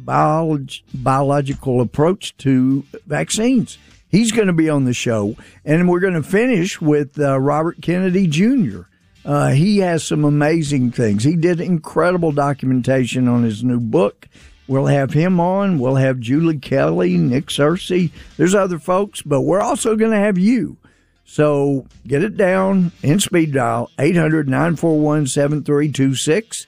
biolog- 0.00 0.82
biological 0.94 1.80
approach 1.80 2.36
to 2.38 2.84
vaccines. 3.06 3.78
He's 4.08 4.32
going 4.32 4.48
to 4.48 4.52
be 4.52 4.68
on 4.68 4.84
the 4.84 4.92
show, 4.92 5.36
and 5.64 5.88
we're 5.88 6.00
going 6.00 6.14
to 6.14 6.22
finish 6.22 6.80
with 6.80 7.18
uh, 7.18 7.40
Robert 7.40 7.80
Kennedy 7.80 8.26
Jr. 8.26 8.82
Uh, 9.24 9.50
he 9.50 9.78
has 9.78 10.04
some 10.04 10.24
amazing 10.24 10.90
things. 10.90 11.24
He 11.24 11.36
did 11.36 11.60
incredible 11.60 12.32
documentation 12.32 13.28
on 13.28 13.44
his 13.44 13.64
new 13.64 13.80
book. 13.80 14.28
We'll 14.72 14.86
have 14.86 15.12
him 15.12 15.38
on. 15.38 15.78
We'll 15.78 15.96
have 15.96 16.18
Julie 16.18 16.56
Kelly, 16.56 17.18
Nick 17.18 17.48
Searcy. 17.48 18.10
There's 18.38 18.54
other 18.54 18.78
folks, 18.78 19.20
but 19.20 19.42
we're 19.42 19.60
also 19.60 19.96
going 19.96 20.12
to 20.12 20.16
have 20.16 20.38
you. 20.38 20.78
So 21.26 21.84
get 22.06 22.24
it 22.24 22.38
down 22.38 22.90
in 23.02 23.20
speed 23.20 23.52
dial 23.52 23.90
800 23.98 24.48
941 24.48 25.26
7326. 25.26 26.66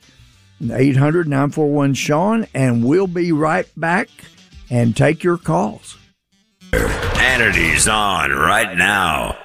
800 0.70 1.26
941 1.26 1.94
Sean, 1.94 2.46
and 2.52 2.84
we'll 2.84 3.06
be 3.06 3.32
right 3.32 3.68
back 3.74 4.10
and 4.68 4.94
take 4.94 5.24
your 5.24 5.38
calls. 5.38 5.96
Hannity's 6.74 7.88
on 7.88 8.32
right 8.32 8.76
now. 8.76 9.38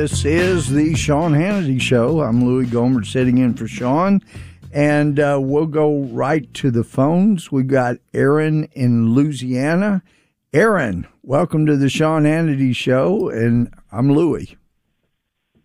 This 0.00 0.24
is 0.24 0.68
the 0.68 0.94
Sean 0.94 1.32
Hannity 1.32 1.80
Show. 1.80 2.20
I'm 2.20 2.44
Louie 2.44 2.66
Gohmert 2.66 3.04
sitting 3.04 3.38
in 3.38 3.54
for 3.54 3.66
Sean, 3.66 4.22
and 4.72 5.18
uh, 5.18 5.40
we'll 5.42 5.66
go 5.66 6.02
right 6.12 6.54
to 6.54 6.70
the 6.70 6.84
phones. 6.84 7.50
We 7.50 7.64
got 7.64 7.96
Aaron 8.14 8.68
in 8.74 9.12
Louisiana. 9.12 10.04
Aaron, 10.52 11.08
welcome 11.24 11.66
to 11.66 11.76
the 11.76 11.88
Sean 11.88 12.22
Hannity 12.22 12.76
Show, 12.76 13.28
and 13.30 13.74
I'm 13.90 14.12
Louie. 14.12 14.56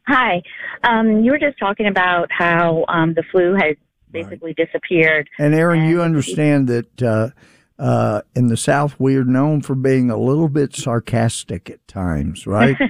Hi. 0.08 0.42
Um, 0.84 1.24
you 1.24 1.30
were 1.30 1.40
just 1.40 1.60
talking 1.60 1.86
about 1.86 2.32
how 2.32 2.86
um, 2.88 3.14
the 3.14 3.24
flu 3.32 3.54
has 3.54 3.76
basically 4.10 4.56
disappeared. 4.56 5.30
And 5.38 5.54
Aaron, 5.54 5.88
you 5.88 6.02
understand 6.02 6.68
that 6.70 7.04
uh, 7.04 7.30
uh, 7.78 8.22
in 8.36 8.48
the 8.48 8.58
South 8.58 9.00
we 9.00 9.16
are 9.16 9.26
known 9.26 9.62
for 9.62 9.76
being 9.76 10.10
a 10.10 10.18
little 10.18 10.50
bit 10.50 10.76
sarcastic 10.76 11.70
at 11.70 11.88
times, 11.88 12.48
right? 12.48 12.76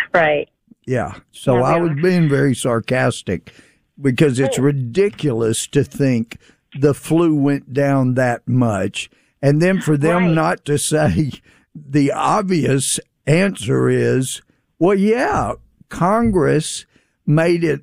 Right. 0.14 0.48
Yeah. 0.86 1.14
So 1.30 1.56
Yeah, 1.58 1.62
I 1.62 1.72
are. 1.78 1.82
was 1.88 2.02
being 2.02 2.28
very 2.28 2.54
sarcastic 2.54 3.52
because 4.00 4.40
it's 4.40 4.58
ridiculous 4.58 5.66
to 5.68 5.84
think 5.84 6.38
the 6.78 6.94
flu 6.94 7.34
went 7.34 7.72
down 7.72 8.14
that 8.14 8.46
much. 8.48 9.10
And 9.42 9.60
then 9.62 9.80
for 9.80 9.96
them 9.96 10.24
Right. 10.26 10.34
not 10.34 10.64
to 10.66 10.78
say 10.78 11.32
the 11.74 12.12
obvious 12.12 12.98
answer 13.26 13.88
is, 13.88 14.42
well, 14.78 14.94
yeah, 14.98 15.52
Congress 15.88 16.86
made 17.26 17.62
it 17.64 17.82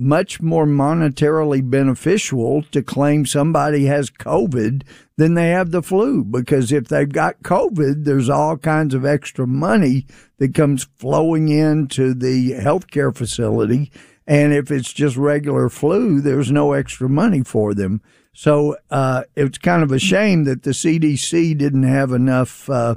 much 0.00 0.40
more 0.40 0.66
monetarily 0.66 1.68
beneficial 1.68 2.62
to 2.62 2.82
claim 2.82 3.26
somebody 3.26 3.84
has 3.84 4.08
COVID 4.10 4.82
than 5.16 5.34
they 5.34 5.50
have 5.50 5.70
the 5.70 5.82
flu. 5.82 6.24
Because 6.24 6.72
if 6.72 6.88
they've 6.88 7.12
got 7.12 7.42
COVID, 7.42 8.04
there's 8.04 8.30
all 8.30 8.56
kinds 8.56 8.94
of 8.94 9.04
extra 9.04 9.46
money 9.46 10.06
that 10.38 10.54
comes 10.54 10.88
flowing 10.96 11.50
into 11.50 12.14
the 12.14 12.52
healthcare 12.52 13.14
facility. 13.14 13.92
And 14.26 14.54
if 14.54 14.70
it's 14.70 14.92
just 14.92 15.16
regular 15.16 15.68
flu, 15.68 16.20
there's 16.20 16.50
no 16.50 16.72
extra 16.72 17.08
money 17.08 17.42
for 17.42 17.74
them. 17.74 18.00
So 18.32 18.76
uh, 18.90 19.24
it's 19.36 19.58
kind 19.58 19.82
of 19.82 19.92
a 19.92 19.98
shame 19.98 20.44
that 20.44 20.62
the 20.62 20.70
CDC 20.70 21.58
didn't 21.58 21.82
have 21.82 22.12
enough. 22.12 22.70
Uh, 22.70 22.94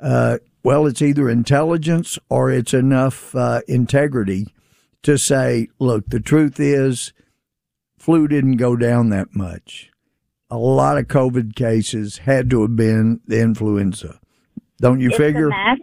uh, 0.00 0.38
well, 0.64 0.86
it's 0.86 1.02
either 1.02 1.28
intelligence 1.28 2.18
or 2.28 2.50
it's 2.50 2.74
enough 2.74 3.34
uh, 3.36 3.60
integrity 3.68 4.52
to 5.02 5.18
say, 5.18 5.68
look, 5.78 6.08
the 6.08 6.20
truth 6.20 6.58
is, 6.60 7.12
flu 7.98 8.28
didn't 8.28 8.56
go 8.56 8.76
down 8.76 9.10
that 9.10 9.34
much. 9.34 9.90
A 10.50 10.58
lot 10.58 10.98
of 10.98 11.06
COVID 11.06 11.54
cases 11.54 12.18
had 12.18 12.50
to 12.50 12.62
have 12.62 12.76
been 12.76 13.20
the 13.26 13.40
influenza. 13.40 14.20
Don't 14.80 15.00
you 15.00 15.10
If 15.10 15.16
figure? 15.16 15.48
mask, 15.48 15.82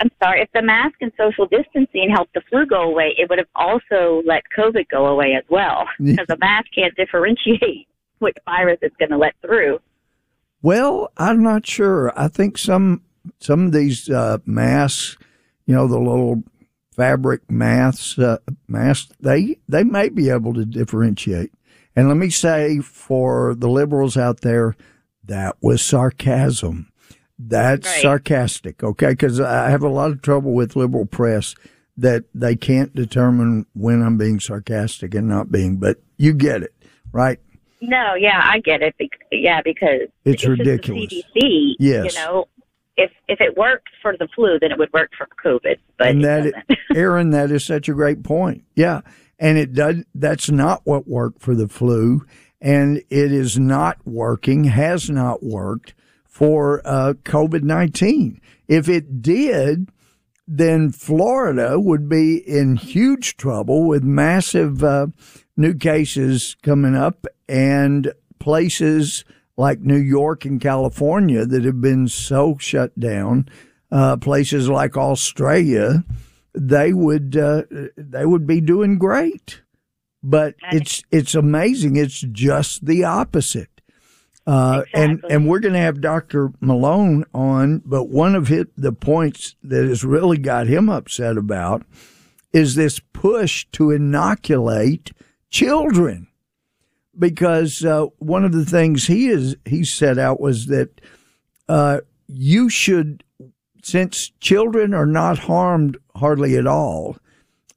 I'm 0.00 0.10
sorry, 0.22 0.40
if 0.40 0.48
the 0.54 0.62
mask 0.62 0.94
and 1.00 1.12
social 1.18 1.46
distancing 1.46 2.10
helped 2.10 2.32
the 2.34 2.40
flu 2.48 2.64
go 2.64 2.82
away, 2.82 3.14
it 3.18 3.28
would 3.28 3.38
have 3.38 3.48
also 3.54 4.22
let 4.24 4.42
COVID 4.56 4.88
go 4.88 5.06
away 5.06 5.34
as 5.36 5.44
well. 5.50 5.86
Because 5.98 6.26
the 6.28 6.38
mask 6.38 6.68
can't 6.74 6.94
differentiate 6.96 7.86
which 8.18 8.36
virus 8.46 8.78
it's 8.82 8.96
going 8.96 9.10
to 9.10 9.18
let 9.18 9.34
through. 9.42 9.78
Well, 10.62 11.10
I'm 11.16 11.42
not 11.42 11.66
sure. 11.66 12.12
I 12.18 12.28
think 12.28 12.56
some 12.58 13.02
some 13.38 13.66
of 13.66 13.72
these 13.72 14.08
uh, 14.08 14.38
masks, 14.46 15.16
you 15.66 15.74
know, 15.74 15.86
the 15.86 15.98
little 15.98 16.42
fabric 17.04 17.50
masks, 17.50 18.18
uh, 18.18 18.36
masks, 18.68 19.10
they 19.20 19.56
they 19.66 19.82
may 19.82 20.10
be 20.10 20.28
able 20.28 20.52
to 20.52 20.66
differentiate. 20.66 21.50
And 21.96 22.08
let 22.08 22.18
me 22.18 22.28
say, 22.28 22.80
for 22.80 23.54
the 23.54 23.70
liberals 23.70 24.18
out 24.18 24.42
there, 24.42 24.76
that 25.24 25.56
was 25.62 25.80
sarcasm. 25.80 26.92
That's 27.38 27.86
Right. 27.86 28.02
sarcastic, 28.02 28.84
okay? 28.84 29.10
Because 29.12 29.40
I 29.40 29.70
have 29.70 29.82
a 29.82 29.88
lot 29.88 30.10
of 30.10 30.20
trouble 30.20 30.52
with 30.52 30.76
liberal 30.76 31.06
press 31.06 31.54
that 31.96 32.24
they 32.34 32.54
can't 32.54 32.94
determine 32.94 33.64
when 33.74 34.02
I'm 34.02 34.18
being 34.18 34.38
sarcastic 34.38 35.14
and 35.14 35.26
not 35.26 35.50
being. 35.50 35.78
But 35.78 36.02
you 36.18 36.34
get 36.34 36.62
it, 36.62 36.74
right? 37.12 37.38
No, 37.80 38.12
yeah, 38.14 38.42
I 38.44 38.60
get 38.60 38.82
it. 38.82 38.94
Bec- 38.98 39.26
yeah, 39.32 39.62
because 39.64 40.02
It's 40.26 40.42
just 40.42 40.58
ridiculous. 40.58 41.10
CDC, 41.10 41.76
Yes. 41.78 42.14
you 42.14 42.20
know, 42.20 42.46
if 42.96 43.10
if 43.28 43.40
it 43.40 43.56
worked 43.56 43.90
for 44.02 44.16
the 44.16 44.28
flu, 44.34 44.58
then 44.60 44.72
it 44.72 44.78
would 44.78 44.92
work 44.92 45.10
for 45.16 45.28
COVID. 45.44 45.78
But 45.98 46.08
and 46.08 46.24
that. 46.24 46.52
Aaron, 46.94 47.30
that 47.30 47.50
is 47.50 47.64
such 47.64 47.88
a 47.88 47.94
great 47.94 48.22
point. 48.22 48.64
Yeah, 48.74 49.00
and 49.38 49.58
it 49.58 49.72
does. 49.72 50.04
That's 50.14 50.50
not 50.50 50.82
what 50.84 51.08
worked 51.08 51.40
for 51.40 51.54
the 51.54 51.68
flu, 51.68 52.26
and 52.60 52.98
it 52.98 53.32
is 53.32 53.58
not 53.58 53.98
working. 54.06 54.64
Has 54.64 55.08
not 55.08 55.42
worked 55.42 55.94
for 56.24 56.82
uh, 56.84 57.14
COVID 57.24 57.62
nineteen. 57.62 58.40
If 58.68 58.88
it 58.88 59.22
did, 59.22 59.90
then 60.46 60.90
Florida 60.90 61.78
would 61.78 62.08
be 62.08 62.36
in 62.36 62.76
huge 62.76 63.36
trouble 63.36 63.86
with 63.86 64.02
massive 64.02 64.82
uh, 64.84 65.08
new 65.56 65.74
cases 65.74 66.56
coming 66.62 66.96
up 66.96 67.26
and 67.48 68.12
places 68.38 69.24
like 69.60 69.80
New 69.80 69.98
York 69.98 70.44
and 70.44 70.60
California 70.60 71.44
that 71.44 71.64
have 71.64 71.80
been 71.80 72.08
so 72.08 72.56
shut 72.58 72.98
down. 72.98 73.48
Uh, 73.92 74.16
places 74.16 74.68
like 74.68 74.96
Australia, 74.96 76.04
they 76.54 76.92
would 76.92 77.36
uh, 77.36 77.62
they 77.96 78.24
would 78.24 78.46
be 78.46 78.60
doing 78.60 78.98
great, 78.98 79.62
but 80.22 80.54
it's 80.72 81.02
it's 81.10 81.34
amazing. 81.34 81.96
It's 81.96 82.20
just 82.20 82.86
the 82.86 83.04
opposite. 83.04 83.68
Uh, 84.46 84.82
and 84.94 85.22
and 85.28 85.46
we're 85.46 85.60
going 85.60 85.74
to 85.74 85.80
have 85.80 86.00
Dr. 86.00 86.52
Malone 86.60 87.24
on, 87.34 87.82
but 87.84 88.04
one 88.04 88.34
of 88.34 88.48
his, 88.48 88.66
the 88.76 88.92
points 88.92 89.56
that 89.62 89.84
has 89.84 90.04
really 90.04 90.38
got 90.38 90.66
him 90.66 90.88
upset 90.88 91.36
about 91.36 91.82
is 92.52 92.74
this 92.74 93.00
push 93.12 93.66
to 93.72 93.90
inoculate 93.90 95.12
children, 95.50 96.28
because 97.20 97.84
uh, 97.84 98.06
one 98.18 98.44
of 98.44 98.52
the 98.52 98.64
things 98.64 99.06
he 99.06 99.28
is 99.28 99.54
he 99.64 99.84
set 99.84 100.18
out 100.18 100.40
was 100.40 100.66
that 100.66 101.00
uh, 101.68 102.00
you 102.26 102.68
should, 102.68 103.22
since 103.82 104.30
children 104.40 104.92
are 104.92 105.06
not 105.06 105.38
harmed 105.38 105.98
hardly 106.16 106.56
at 106.56 106.66
all, 106.66 107.16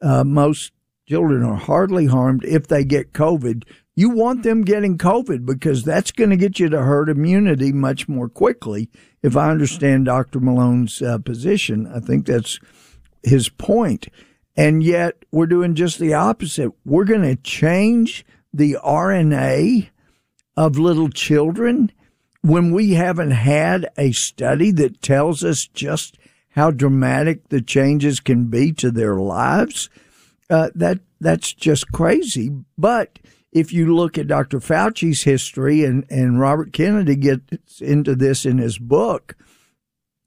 uh, 0.02 0.24
most 0.24 0.72
children 1.08 1.44
are 1.44 1.58
hardly 1.58 2.08
harmed 2.08 2.44
if 2.46 2.68
they 2.68 2.84
get 2.84 3.14
COVID 3.14 3.64
you 3.96 4.10
want 4.10 4.44
them 4.44 4.64
getting 4.64 4.98
COVID 4.98 5.46
because 5.46 5.84
that's 5.84 6.12
going 6.12 6.32
to 6.32 6.36
get 6.36 6.60
you 6.60 6.70
to 6.70 6.82
herd 6.82 7.10
immunity 7.10 7.72
much 7.72 8.08
more 8.08 8.28
quickly. 8.28 8.90
If 9.22 9.38
I 9.38 9.52
understand 9.52 10.06
Dr. 10.06 10.40
Malone's 10.40 11.02
uh, 11.02 11.20
position, 11.20 11.88
I 11.94 12.00
think 12.00 12.26
that's 12.26 12.60
his 13.22 13.50
point. 13.50 14.08
And 14.56 14.84
yet 14.84 15.24
we're 15.32 15.48
doing 15.48 15.76
just 15.76 16.00
the 16.00 16.14
opposite. 16.14 16.72
We're 16.86 17.06
going 17.06 17.22
to 17.22 17.36
change 17.36 18.26
the 18.54 18.78
RNA 18.84 19.90
of 20.56 20.78
little 20.78 21.10
children 21.10 21.92
when 22.42 22.72
we 22.72 22.92
haven't 22.92 23.32
had 23.32 23.90
a 23.98 24.12
study 24.12 24.72
that 24.72 25.02
tells 25.02 25.44
us 25.44 25.66
just 25.68 26.18
how 26.50 26.70
dramatic 26.70 27.50
the 27.50 27.62
changes 27.62 28.20
can 28.20 28.46
be 28.46 28.72
to 28.74 28.92
their 28.92 29.16
lives. 29.16 29.90
Uh, 30.50 30.70
that 30.76 31.00
that's 31.20 31.54
just 31.54 31.92
crazy. 31.92 32.52
But 32.78 33.18
if 33.52 33.72
you 33.72 33.96
look 33.96 34.18
at 34.18 34.28
Dr. 34.28 34.60
Fauci's 34.60 35.24
history, 35.24 35.84
and, 35.84 36.06
and 36.10 36.40
Robert 36.40 36.74
Kennedy 36.74 37.16
gets 37.16 37.82
into 37.82 38.16
this 38.16 38.46
in 38.46 38.58
his 38.58 38.78
book, 38.78 39.36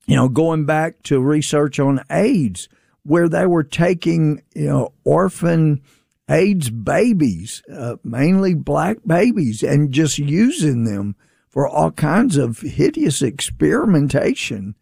you 0.06 0.16
know, 0.16 0.28
going 0.28 0.64
back 0.64 1.02
to 1.04 1.20
research 1.20 1.78
on 1.78 2.02
AIDS, 2.10 2.68
where 3.02 3.28
they 3.28 3.46
were 3.46 3.62
taking, 3.62 4.42
you 4.54 4.66
know, 4.66 4.92
orphan 5.04 5.82
AIDS 6.28 6.70
babies, 6.70 7.62
uh, 7.72 7.96
mainly 8.02 8.54
black 8.54 8.98
babies, 9.06 9.62
and 9.62 9.92
just 9.92 10.18
using 10.18 10.84
them 10.84 11.14
for 11.48 11.68
all 11.68 11.90
kinds 11.90 12.36
of 12.36 12.60
hideous 12.60 13.22
experimentation. 13.22 14.74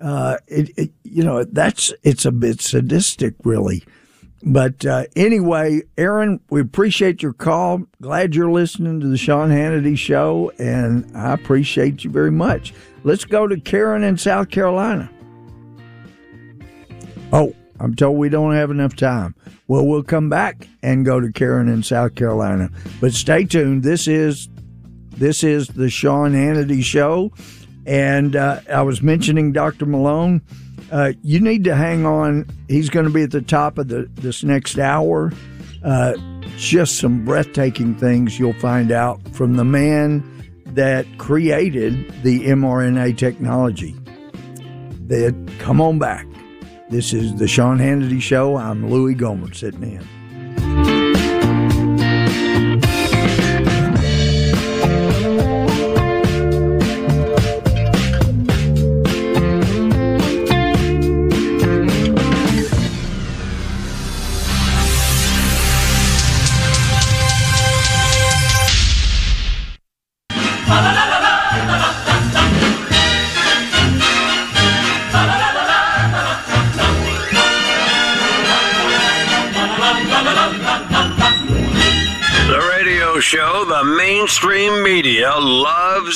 Uh, 0.00 0.38
it, 0.46 0.70
it, 0.76 0.90
you 1.02 1.22
know, 1.22 1.44
that's, 1.44 1.92
it's 2.02 2.24
a 2.24 2.32
bit 2.32 2.60
sadistic, 2.60 3.34
really. 3.44 3.84
But 4.42 4.86
uh, 4.86 5.04
anyway, 5.14 5.82
Aaron, 5.98 6.40
we 6.48 6.60
appreciate 6.62 7.22
your 7.22 7.34
call. 7.34 7.82
Glad 8.00 8.34
you're 8.34 8.50
listening 8.50 9.00
to 9.00 9.06
the 9.06 9.18
Sean 9.18 9.50
Hannity 9.50 9.98
show, 9.98 10.50
and 10.58 11.14
I 11.14 11.32
appreciate 11.34 12.04
you 12.04 12.10
very 12.10 12.30
much. 12.30 12.72
Let's 13.04 13.24
go 13.24 13.46
to 13.46 13.60
Karen 13.60 14.02
in 14.02 14.16
South 14.16 14.48
Carolina. 14.48 15.10
Oh, 17.32 17.54
I'm 17.80 17.94
told 17.94 18.18
we 18.18 18.28
don't 18.28 18.54
have 18.54 18.70
enough 18.70 18.94
time. 18.94 19.34
Well, 19.66 19.86
we'll 19.86 20.02
come 20.02 20.28
back 20.28 20.68
and 20.82 21.04
go 21.04 21.18
to 21.18 21.32
Karen 21.32 21.68
in 21.68 21.82
South 21.82 22.14
Carolina. 22.14 22.68
But 23.00 23.14
stay 23.14 23.44
tuned. 23.44 23.82
This 23.82 24.06
is 24.06 24.48
this 25.16 25.42
is 25.42 25.68
the 25.68 25.90
Sean 25.90 26.32
Hannity 26.32 26.82
show, 26.82 27.32
and 27.86 28.36
uh, 28.36 28.60
I 28.72 28.82
was 28.82 29.02
mentioning 29.02 29.52
Dr. 29.52 29.86
Malone. 29.86 30.42
Uh, 30.90 31.12
you 31.22 31.40
need 31.40 31.64
to 31.64 31.74
hang 31.74 32.04
on. 32.04 32.46
He's 32.68 32.90
going 32.90 33.06
to 33.06 33.12
be 33.12 33.22
at 33.22 33.30
the 33.30 33.42
top 33.42 33.78
of 33.78 33.88
the, 33.88 34.10
this 34.14 34.42
next 34.42 34.78
hour. 34.78 35.32
Uh, 35.84 36.14
just 36.56 36.98
some 36.98 37.24
breathtaking 37.24 37.94
things 37.94 38.38
you'll 38.38 38.52
find 38.54 38.92
out 38.92 39.20
from 39.32 39.54
the 39.54 39.64
man 39.64 40.22
that 40.66 41.06
created 41.18 42.10
the 42.22 42.46
mRNA 42.46 43.16
technology. 43.16 43.94
That 45.06 45.34
come 45.58 45.80
on 45.80 45.98
back. 45.98 46.26
This 46.90 47.12
is 47.12 47.36
the 47.36 47.46
Sean 47.46 47.78
Hannity 47.78 48.20
Show. 48.20 48.56
I'm 48.56 48.90
Louie 48.90 49.14
Gohmert 49.14 49.54
sitting 49.54 49.84
in. 49.84 50.19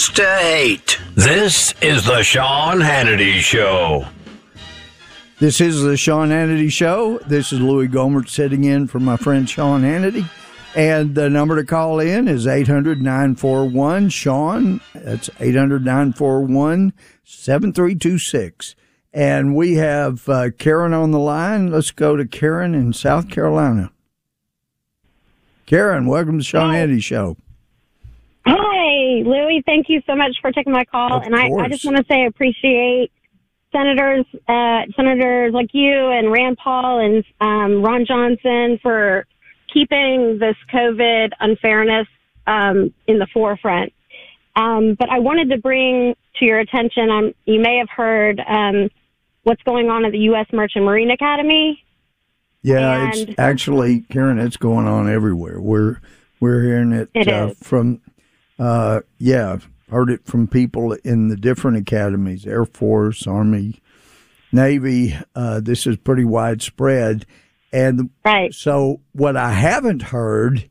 Loves 0.05 0.17
to 0.17 0.39
hate. 0.39 1.01
This 1.15 1.75
is 1.81 2.05
the 2.05 2.23
Sean 2.23 2.81
Hannity 2.81 3.39
Show. 3.39 4.07
This 5.39 5.63
is 5.63 5.83
the 5.83 5.97
Sean 5.97 6.29
Hannity 6.29 6.71
Show. 6.71 7.21
This 7.21 7.53
is 7.53 7.61
Louie 7.61 7.89
Gohmert 7.89 8.29
sitting 8.29 8.65
in 8.65 8.87
for 8.87 9.01
my 9.01 9.17
friend 9.17 9.49
Sean 9.49 9.81
Hannity. 9.81 10.29
And 10.77 11.15
the 11.15 11.31
number 11.31 11.57
to 11.57 11.65
call 11.65 12.01
in 12.01 12.29
is 12.29 12.47
800 12.47 13.01
941 13.01 14.11
Sean. 14.11 14.81
That's 14.95 15.31
800 15.41 15.87
941 15.87 16.93
7326. 17.23 18.75
And 19.15 19.57
we 19.57 19.75
have 19.75 20.29
uh, 20.29 20.51
Karen 20.59 20.93
on 20.93 21.13
the 21.13 21.19
line. 21.19 21.71
Let's 21.71 21.93
go 21.93 22.17
to 22.17 22.27
Karen 22.27 22.75
in 22.75 22.93
South 22.93 23.31
Carolina. 23.31 23.91
Karen, 25.65 26.05
welcome 26.07 26.39
to 26.39 26.45
Sean 26.45 26.75
Hannity 26.75 27.03
Show. 27.03 27.39
Hi, 28.47 29.23
Louie. 29.25 29.63
Thank 29.65 29.89
you 29.89 30.03
so 30.07 30.15
much 30.15 30.37
for 30.41 30.53
taking 30.53 30.73
my 30.73 30.85
call. 30.85 31.15
Of 31.15 31.23
and 31.23 31.35
I, 31.35 31.49
I 31.49 31.69
just 31.69 31.85
want 31.85 31.97
to 31.97 32.05
say 32.05 32.23
I 32.23 32.27
appreciate 32.27 33.11
senators, 33.73 34.27
uh, 34.49 34.83
senators 34.97 35.53
like 35.53 35.71
you 35.73 36.11
and 36.11 36.31
Rand 36.31 36.59
Paul 36.63 37.01
and 37.01 37.25
um, 37.41 37.83
Ron 37.83 38.05
Johnson 38.07 38.79
for 38.83 39.27
keeping 39.73 40.39
this 40.39 40.57
COVID 40.73 41.33
unfairness 41.41 42.07
um, 42.47 42.95
in 43.07 43.19
the 43.19 43.27
forefront. 43.33 43.93
Um, 44.57 44.95
but 44.95 45.11
I 45.11 45.19
wanted 45.19 45.51
to 45.51 45.59
bring 45.59 46.15
to 46.39 46.45
your 46.45 46.61
attention, 46.61 47.11
um, 47.11 47.33
you 47.45 47.61
may 47.61 47.79
have 47.79 47.89
heard 47.89 48.41
um, 48.47 48.89
what's 49.43 49.63
going 49.63 49.89
on 49.89 50.05
at 50.05 50.13
the 50.13 50.19
U.S. 50.19 50.47
Merchant 50.53 50.85
Marine 50.85 51.11
Academy. 51.11 51.83
Yeah, 52.63 53.11
it's 53.13 53.35
actually 53.39 54.01
Karen. 54.11 54.39
It's 54.39 54.57
going 54.57 54.87
on 54.87 55.09
everywhere. 55.09 55.61
We're 55.61 56.01
we're 56.41 56.63
hearing 56.63 56.93
it, 56.93 57.11
It 57.15 57.29
uh, 57.29 57.51
from. 57.63 58.01
Uh, 58.59 59.01
yeah, 59.19 59.53
I've 59.53 59.69
heard 59.91 60.11
it 60.11 60.25
from 60.27 60.47
people 60.47 60.93
in 61.05 61.29
the 61.29 61.37
different 61.37 61.77
academies: 61.77 62.47
Air 62.47 62.65
Force, 62.65 63.27
Army, 63.27 63.81
Navy. 64.53 65.17
Uh, 65.35 65.61
this 65.61 65.87
is 65.87 65.97
pretty 65.97 66.25
widespread, 66.25 67.27
and 67.73 68.11
Right. 68.25 68.53
so 68.55 69.01
what 69.13 69.37
I 69.37 69.53
haven't 69.53 70.03
heard 70.03 70.69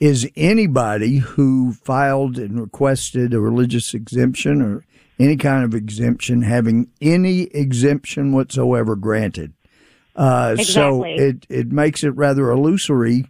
is 0.00 0.28
anybody 0.34 1.18
who 1.18 1.72
filed 1.72 2.36
and 2.36 2.60
requested 2.60 3.32
a 3.32 3.38
religious 3.40 3.94
exemption 3.94 4.60
or 4.60 4.84
any 5.20 5.36
kind 5.36 5.64
of 5.64 5.74
exemption 5.74 6.42
having 6.42 6.88
any 7.00 7.42
exemption 7.54 8.32
whatsoever 8.32 8.96
granted. 8.96 9.52
Uh, 10.16 10.56
So 10.56 11.04
it, 11.04 11.46
it 11.48 11.70
makes 11.70 12.02
it 12.02 12.10
rather 12.16 12.50
illusory 12.50 13.26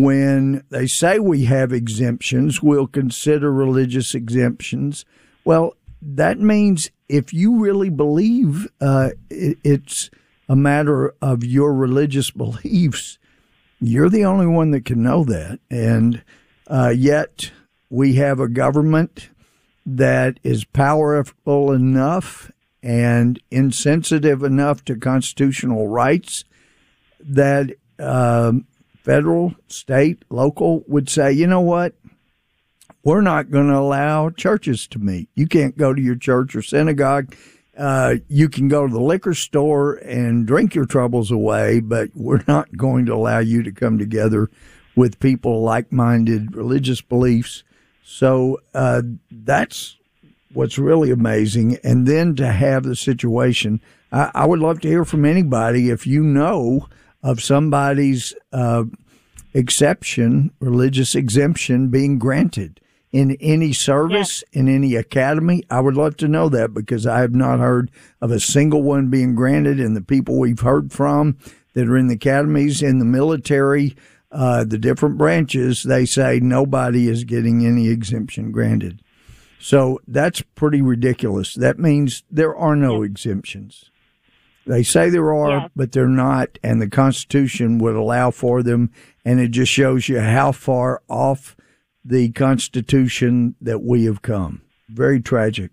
when 0.00 0.64
they 0.70 0.86
say 0.86 1.18
we 1.18 1.44
have 1.44 1.70
exemptions, 1.70 2.62
we'll 2.62 2.86
consider 2.86 3.52
religious 3.52 4.14
exemptions. 4.14 5.04
Well, 5.44 5.74
that 6.00 6.38
means 6.38 6.90
if 7.10 7.34
you 7.34 7.58
really 7.58 7.90
believe 7.90 8.66
uh, 8.80 9.10
it, 9.28 9.58
it's 9.62 10.10
a 10.48 10.56
matter 10.56 11.14
of 11.20 11.44
your 11.44 11.74
religious 11.74 12.30
beliefs, 12.42 13.18
you're 13.80 14.08
the 14.08 14.24
only 14.24 14.46
one 14.46 14.70
that 14.70 14.86
can 14.86 15.02
know 15.02 15.24
that. 15.24 15.60
And 15.70 16.22
uh, 16.68 16.94
yet 16.96 17.52
we 17.90 18.14
have 18.14 18.40
a 18.40 18.48
government 18.48 19.28
that 19.84 20.40
is 20.42 20.64
powerful 20.64 21.70
enough 21.70 22.50
and 22.82 23.38
insensitive 23.50 24.42
enough 24.42 24.84
to 24.86 24.96
constitutional 24.96 25.88
rights 25.88 26.44
that 27.20 27.72
um, 27.98 28.66
federal, 29.02 29.54
state, 29.68 30.24
local 30.30 30.84
would 30.86 31.08
say, 31.08 31.32
you 31.32 31.46
know 31.46 31.60
what? 31.60 31.94
We're 33.04 33.20
not 33.20 33.50
going 33.50 33.68
to 33.68 33.76
allow 33.76 34.30
churches 34.30 34.86
to 34.88 34.98
meet. 34.98 35.28
You 35.34 35.46
can't 35.46 35.76
go 35.76 35.92
to 35.92 36.00
your 36.00 36.14
church 36.16 36.54
or 36.54 36.62
synagogue. 36.62 37.34
Uh, 37.76 38.16
you 38.28 38.48
can 38.48 38.68
go 38.68 38.86
to 38.86 38.92
the 38.92 39.00
liquor 39.00 39.34
store 39.34 39.94
and 39.94 40.46
drink 40.46 40.74
your 40.74 40.86
troubles 40.86 41.30
away, 41.30 41.80
but 41.80 42.10
we're 42.14 42.44
not 42.46 42.76
going 42.76 43.06
to 43.06 43.14
allow 43.14 43.40
you 43.40 43.62
to 43.62 43.72
come 43.72 43.98
together 43.98 44.50
with 44.94 45.18
people 45.18 45.62
like 45.62 45.90
minded 45.90 46.54
religious 46.54 47.00
beliefs 47.00 47.64
So 48.04 48.60
uh, 48.74 49.02
that's 49.30 49.96
what's 50.52 50.78
really 50.78 51.10
amazing. 51.10 51.78
And 51.82 52.06
then 52.06 52.34
to 52.36 52.52
have 52.52 52.82
the 52.82 52.96
situation, 52.96 53.80
I, 54.10 54.30
I 54.34 54.46
would 54.46 54.60
love 54.60 54.80
to 54.80 54.88
hear 54.88 55.04
from 55.04 55.24
anybody 55.24 55.88
if 55.88 56.06
you 56.06 56.22
know 56.22 56.88
of 57.22 57.42
somebody's 57.42 58.34
uh, 58.52 58.84
exception, 59.54 60.50
religious 60.60 61.14
exemption 61.14 61.88
being 61.88 62.18
granted 62.18 62.80
in 63.12 63.36
any 63.40 63.72
service, 63.72 64.42
in 64.52 64.68
any 64.68 64.94
academy. 64.94 65.62
I 65.70 65.80
would 65.80 65.94
love 65.94 66.16
to 66.18 66.28
know 66.28 66.48
that 66.48 66.72
because 66.72 67.06
I 67.06 67.20
have 67.20 67.34
not 67.34 67.60
heard 67.60 67.90
of 68.20 68.30
a 68.30 68.40
single 68.40 68.82
one 68.82 69.08
being 69.08 69.34
granted. 69.34 69.78
And 69.78 69.94
the 69.94 70.02
people 70.02 70.38
we've 70.38 70.60
heard 70.60 70.92
from 70.92 71.36
that 71.74 71.88
are 71.88 71.96
in 71.96 72.08
the 72.08 72.14
academies, 72.14 72.82
in 72.82 72.98
the 72.98 73.04
military, 73.04 73.94
uh, 74.30 74.64
the 74.64 74.78
different 74.78 75.18
branches, 75.18 75.82
they 75.82 76.06
say 76.06 76.40
nobody 76.40 77.06
is 77.08 77.24
getting 77.24 77.66
any 77.66 77.88
exemption 77.88 78.50
granted. 78.50 79.02
So 79.60 80.00
that's 80.08 80.42
pretty 80.54 80.82
ridiculous. 80.82 81.54
That 81.54 81.78
means 81.78 82.24
there 82.30 82.56
are 82.56 82.74
no 82.74 83.02
exemptions. 83.02 83.90
They 84.66 84.82
say 84.82 85.10
there 85.10 85.32
are, 85.34 85.50
Yeah. 85.50 85.68
but 85.74 85.92
they're 85.92 86.06
not, 86.06 86.58
and 86.62 86.80
the 86.80 86.88
Constitution 86.88 87.78
would 87.78 87.96
allow 87.96 88.30
for 88.30 88.62
them. 88.62 88.90
And 89.24 89.40
it 89.40 89.48
just 89.48 89.72
shows 89.72 90.08
you 90.08 90.20
how 90.20 90.52
far 90.52 91.02
off 91.08 91.56
the 92.04 92.30
Constitution 92.32 93.54
that 93.60 93.82
we 93.82 94.04
have 94.04 94.22
come. 94.22 94.62
Very 94.88 95.20
tragic. 95.20 95.70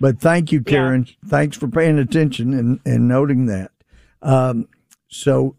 But 0.00 0.18
thank 0.20 0.50
you, 0.50 0.62
Karen. 0.62 1.06
Thanks 1.26 1.56
for 1.56 1.68
paying 1.68 1.98
attention 1.98 2.52
and, 2.54 2.80
and 2.84 3.06
noting 3.06 3.46
that. 3.46 3.70
Um, 4.20 4.68
so 5.08 5.54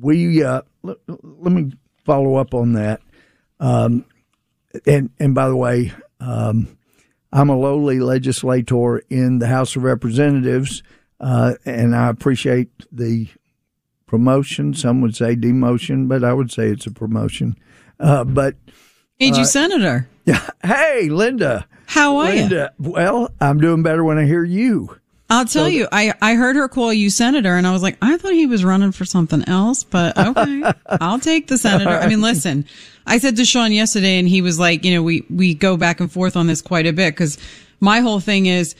we 0.00 0.42
uh, 0.42 0.62
let, 0.82 0.96
let 1.06 1.52
me 1.52 1.72
follow 2.04 2.36
up 2.36 2.54
on 2.54 2.72
that. 2.72 3.00
Um, 3.60 4.04
and 4.86 5.10
and 5.20 5.34
by 5.34 5.48
the 5.48 5.56
way, 5.56 5.92
um, 6.20 6.76
I'm 7.32 7.50
a 7.50 7.56
lowly 7.56 8.00
legislator 8.00 8.98
in 9.10 9.38
the 9.38 9.46
House 9.48 9.76
of 9.76 9.82
Representatives, 9.84 10.82
uh, 11.20 11.54
and 11.64 11.94
I 11.94 12.08
appreciate 12.08 12.68
the 12.92 13.28
promotion. 14.06 14.74
Some 14.74 15.00
would 15.00 15.16
say 15.16 15.36
demotion, 15.36 16.08
but 16.08 16.24
I 16.24 16.32
would 16.32 16.50
say 16.50 16.68
it's 16.68 16.86
a 16.86 16.90
promotion. 16.90 17.56
Uh, 18.00 18.24
but 18.24 18.56
Made 19.20 19.34
Uh, 19.34 19.38
you 19.38 19.44
senator. 19.44 20.08
Yeah. 20.24 20.48
Hey, 20.64 21.08
Linda, 21.08 21.66
How 21.86 22.18
are 22.18 22.32
you? 22.34 22.68
Well, 22.78 23.30
I'm 23.40 23.58
doing 23.60 23.82
better 23.82 24.04
when 24.04 24.18
I 24.18 24.24
hear 24.26 24.44
you. 24.44 24.96
I'll 25.30 25.44
tell 25.44 25.68
you, 25.68 25.86
I, 25.92 26.14
I 26.22 26.34
heard 26.34 26.56
her 26.56 26.68
call 26.68 26.90
you 26.92 27.10
senator, 27.10 27.54
and 27.54 27.66
I 27.66 27.72
was 27.72 27.82
like, 27.82 27.98
I 28.00 28.16
thought 28.16 28.32
he 28.32 28.46
was 28.46 28.64
running 28.64 28.92
for 28.92 29.04
something 29.04 29.44
else, 29.46 29.84
but 29.84 30.16
okay, 30.26 30.72
I'll 30.86 31.18
take 31.18 31.48
the 31.48 31.58
senator. 31.58 31.90
I 31.90 32.08
mean, 32.08 32.22
listen, 32.22 32.64
I 33.06 33.18
said 33.18 33.36
to 33.36 33.44
Sean 33.44 33.72
yesterday, 33.72 34.18
and 34.18 34.26
he 34.26 34.40
was 34.40 34.58
like, 34.58 34.84
you 34.86 34.94
know, 34.94 35.02
we 35.02 35.24
we 35.28 35.52
go 35.54 35.76
back 35.76 36.00
and 36.00 36.10
forth 36.10 36.34
on 36.34 36.46
this 36.46 36.62
quite 36.62 36.86
a 36.86 36.92
bit 36.94 37.12
because 37.14 37.36
my 37.80 38.00
whole 38.00 38.20
thing 38.20 38.46
is. 38.46 38.74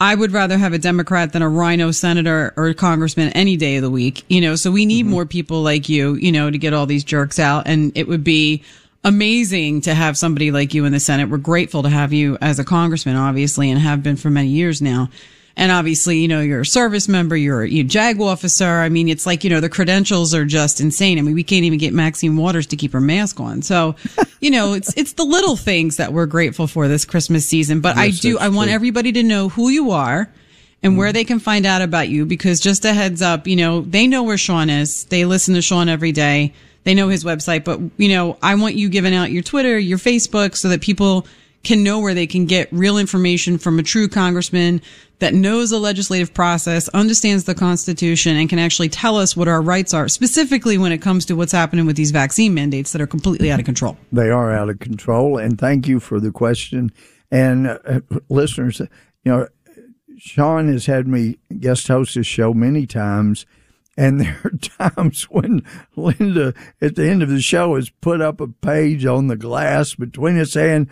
I 0.00 0.14
would 0.14 0.32
rather 0.32 0.58
have 0.58 0.72
a 0.72 0.78
Democrat 0.78 1.32
than 1.32 1.42
a 1.42 1.48
RINO 1.48 1.92
senator 1.92 2.52
or 2.56 2.66
a 2.66 2.74
congressman 2.74 3.28
any 3.30 3.56
day 3.56 3.76
of 3.76 3.82
the 3.82 3.90
week, 3.90 4.24
you 4.28 4.40
know, 4.40 4.56
so 4.56 4.70
we 4.70 4.86
need 4.86 5.04
mm-hmm. 5.04 5.12
more 5.12 5.26
people 5.26 5.62
like 5.62 5.88
you, 5.88 6.14
you 6.14 6.32
know, 6.32 6.50
to 6.50 6.58
get 6.58 6.74
all 6.74 6.86
these 6.86 7.04
jerks 7.04 7.38
out. 7.38 7.68
And 7.68 7.92
it 7.96 8.08
would 8.08 8.24
be 8.24 8.62
amazing 9.04 9.82
to 9.82 9.94
have 9.94 10.18
somebody 10.18 10.50
like 10.50 10.74
you 10.74 10.84
in 10.84 10.92
the 10.92 10.98
Senate. 10.98 11.28
We're 11.28 11.38
grateful 11.38 11.82
to 11.84 11.88
have 11.88 12.12
you 12.12 12.36
as 12.40 12.58
a 12.58 12.64
congressman, 12.64 13.16
obviously, 13.16 13.70
and 13.70 13.80
have 13.80 14.02
been 14.02 14.16
for 14.16 14.30
many 14.30 14.48
years 14.48 14.82
now. 14.82 15.10
And 15.56 15.70
obviously, 15.70 16.18
you 16.18 16.26
know, 16.26 16.40
you're 16.40 16.62
a 16.62 16.66
service 16.66 17.08
member, 17.08 17.36
you're 17.36 17.62
a 17.62 17.68
you 17.68 17.84
JAG 17.84 18.20
officer. 18.20 18.64
I 18.64 18.88
mean, 18.88 19.08
it's 19.08 19.24
like, 19.24 19.44
you 19.44 19.50
know, 19.50 19.60
the 19.60 19.68
credentials 19.68 20.34
are 20.34 20.44
just 20.44 20.80
insane. 20.80 21.18
I 21.18 21.22
mean, 21.22 21.34
we 21.34 21.44
can't 21.44 21.64
even 21.64 21.78
get 21.78 21.92
Maxine 21.92 22.36
Waters 22.36 22.66
to 22.68 22.76
keep 22.76 22.92
her 22.92 23.00
mask 23.00 23.38
on. 23.38 23.62
So, 23.62 23.94
you 24.40 24.50
know, 24.50 24.72
it's, 24.72 24.96
it's 24.96 25.12
the 25.12 25.24
little 25.24 25.56
things 25.56 25.96
that 25.98 26.12
we're 26.12 26.26
grateful 26.26 26.66
for 26.66 26.88
this 26.88 27.04
Christmas 27.04 27.48
season. 27.48 27.80
But 27.80 27.96
I 27.96 28.10
do, 28.10 28.36
I 28.38 28.48
want 28.48 28.68
true. 28.68 28.74
everybody 28.74 29.12
to 29.12 29.22
know 29.22 29.48
who 29.48 29.68
you 29.68 29.92
are 29.92 30.28
and 30.82 30.98
where 30.98 31.08
mm-hmm. 31.08 31.14
they 31.14 31.24
can 31.24 31.38
find 31.38 31.66
out 31.66 31.82
about 31.82 32.08
you 32.08 32.26
because 32.26 32.58
just 32.58 32.84
a 32.84 32.92
heads 32.92 33.22
up, 33.22 33.46
you 33.46 33.56
know, 33.56 33.80
they 33.82 34.08
know 34.08 34.24
where 34.24 34.38
Sean 34.38 34.70
is. 34.70 35.04
They 35.04 35.24
listen 35.24 35.54
to 35.54 35.62
Sean 35.62 35.88
every 35.88 36.12
day. 36.12 36.52
They 36.82 36.94
know 36.94 37.08
his 37.08 37.24
website, 37.24 37.64
but 37.64 37.80
you 37.96 38.10
know, 38.10 38.36
I 38.42 38.56
want 38.56 38.74
you 38.74 38.90
giving 38.90 39.14
out 39.14 39.30
your 39.30 39.42
Twitter, 39.42 39.78
your 39.78 39.98
Facebook 39.98 40.54
so 40.56 40.68
that 40.68 40.82
people 40.82 41.26
can 41.64 41.82
know 41.82 41.98
where 41.98 42.14
they 42.14 42.26
can 42.26 42.46
get 42.46 42.68
real 42.72 42.98
information 42.98 43.58
from 43.58 43.78
a 43.78 43.82
true 43.82 44.08
congressman 44.08 44.80
that 45.18 45.34
knows 45.34 45.70
the 45.70 45.78
legislative 45.78 46.34
process, 46.34 46.88
understands 46.90 47.44
the 47.44 47.54
constitution 47.54 48.36
and 48.36 48.48
can 48.48 48.58
actually 48.58 48.88
tell 48.88 49.16
us 49.16 49.36
what 49.36 49.48
our 49.48 49.62
rights 49.62 49.94
are, 49.94 50.08
specifically 50.08 50.76
when 50.76 50.92
it 50.92 50.98
comes 50.98 51.24
to 51.26 51.34
what's 51.34 51.52
happening 51.52 51.86
with 51.86 51.96
these 51.96 52.10
vaccine 52.10 52.52
mandates 52.52 52.92
that 52.92 53.00
are 53.00 53.06
completely 53.06 53.50
out 53.50 53.58
of 53.58 53.64
control. 53.64 53.96
They 54.12 54.30
are 54.30 54.52
out 54.52 54.68
of 54.68 54.78
control. 54.80 55.38
And 55.38 55.58
thank 55.58 55.88
you 55.88 56.00
for 56.00 56.20
the 56.20 56.30
question. 56.30 56.92
And 57.30 57.68
uh, 57.68 58.00
listeners, 58.28 58.80
you 58.80 59.32
know, 59.32 59.48
Sean 60.18 60.68
has 60.68 60.86
had 60.86 61.08
me 61.08 61.38
guest 61.58 61.88
host 61.88 62.14
his 62.14 62.26
show 62.26 62.52
many 62.52 62.86
times. 62.86 63.46
And 63.96 64.20
there 64.20 64.40
are 64.44 64.90
times 64.94 65.24
when 65.24 65.62
Linda, 65.96 66.54
at 66.80 66.96
the 66.96 67.08
end 67.08 67.22
of 67.22 67.28
the 67.28 67.40
show, 67.40 67.76
has 67.76 67.90
put 67.90 68.20
up 68.20 68.40
a 68.40 68.48
page 68.48 69.06
on 69.06 69.28
the 69.28 69.36
glass 69.36 69.94
between 69.94 70.38
us 70.38 70.52
saying, 70.52 70.90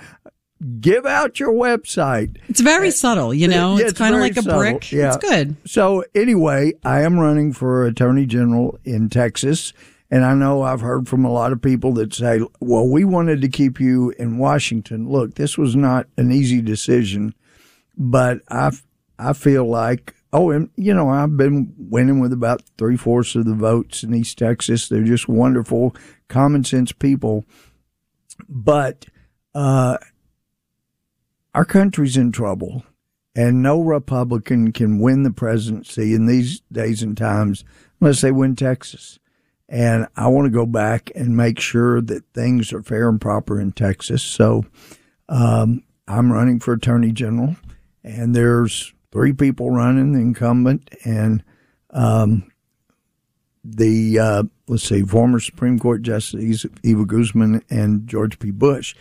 give 0.81 1.07
out 1.07 1.41
your 1.41 1.53
website. 1.53 2.37
It's 2.49 2.61
very 2.61 2.91
subtle, 2.91 3.33
you 3.35 3.49
know, 3.49 3.79
Yeah, 3.79 3.87
it's, 3.87 3.99
kind 3.99 4.15
of 4.15 4.21
like 4.21 4.37
a 4.37 4.43
subtle. 4.43 4.59
brick. 4.59 4.93
Yeah. 4.93 5.09
It's 5.15 5.17
good. 5.17 5.57
So 5.67 6.05
anyway, 6.15 6.75
I 6.85 7.03
am 7.03 7.19
running 7.19 7.53
for 7.53 7.85
attorney 7.87 8.27
general 8.27 8.79
in 8.85 9.09
Texas, 9.09 9.73
and 10.11 10.25
I 10.25 10.35
know 10.35 10.63
I've 10.63 10.81
heard 10.81 11.09
from 11.09 11.25
a 11.25 11.33
lot 11.33 11.53
of 11.53 11.61
people 11.63 11.93
that 11.95 12.15
say, 12.15 12.41
"Well, 12.61 12.87
we 12.89 13.05
wanted 13.05 13.41
to 13.43 13.49
keep 13.49 13.81
you 13.81 14.11
in 14.19 14.39
Washington." 14.39 15.09
Look, 15.09 15.35
this 15.35 15.57
was 15.59 15.75
not 15.75 16.07
an 16.17 16.31
easy 16.31 16.61
decision, 16.61 17.35
but 17.97 18.41
I 18.49 18.71
I 19.19 19.33
feel 19.33 19.65
like 19.69 20.15
oh, 20.35 20.51
and 20.51 20.71
you 20.77 20.95
know 20.95 21.09
I've 21.09 21.37
been 21.37 21.73
winning 21.79 22.21
with 22.21 22.33
about 22.33 22.63
three 22.79 22.97
fourths 22.97 23.35
of 23.35 23.45
the 23.47 23.55
votes 23.55 24.03
in 24.03 24.15
East 24.15 24.39
Texas. 24.39 24.89
They're 24.89 25.03
just 25.05 25.29
wonderful, 25.29 25.95
common 26.29 26.63
sense 26.65 26.93
people, 26.93 27.45
but. 28.49 29.07
uh 29.55 29.99
our 31.55 31.65
country's 31.65 32.17
in 32.17 32.33
trouble, 32.33 32.85
and 33.35 33.63
no 33.63 33.81
Republican 33.81 34.73
can 34.73 34.99
win 34.99 35.23
the 35.23 35.31
presidency 35.31 36.15
in 36.15 36.27
these 36.27 36.61
days 36.73 37.03
and 37.03 37.17
times 37.17 37.65
unless 38.01 38.21
they 38.21 38.33
win 38.33 38.57
Texas. 38.57 39.19
And 39.69 40.07
I 40.17 40.29
want 40.29 40.47
to 40.47 40.51
go 40.51 40.67
back 40.67 41.11
and 41.15 41.37
make 41.37 41.59
sure 41.59 42.01
that 42.03 42.25
things 42.35 42.73
are 42.73 42.83
fair 42.83 43.09
and 43.09 43.21
proper 43.21 43.59
in 43.59 43.73
Texas. 43.73 44.23
So 44.23 44.67
um, 45.29 45.83
I'm 46.07 46.33
running 46.33 46.61
for 46.61 46.75
Attorney 46.75 47.13
General, 47.13 47.57
and 48.05 48.35
there's 48.35 48.93
three 49.13 49.33
people 49.33 49.71
running 49.71 50.13
the 50.13 50.21
incumbent 50.21 50.91
and 51.05 51.43
um, 51.91 52.51
the 53.65 54.19
uh, 54.19 54.43
let's 54.67 54.85
see, 54.85 55.03
former 55.03 55.39
Supreme 55.39 55.79
Court 55.79 56.03
Justice 56.03 56.67
Eva 56.83 57.05
Guzman 57.05 57.63
and 57.71 58.07
George 58.07 58.39
P. 58.39 58.51
Bush. 58.51 58.95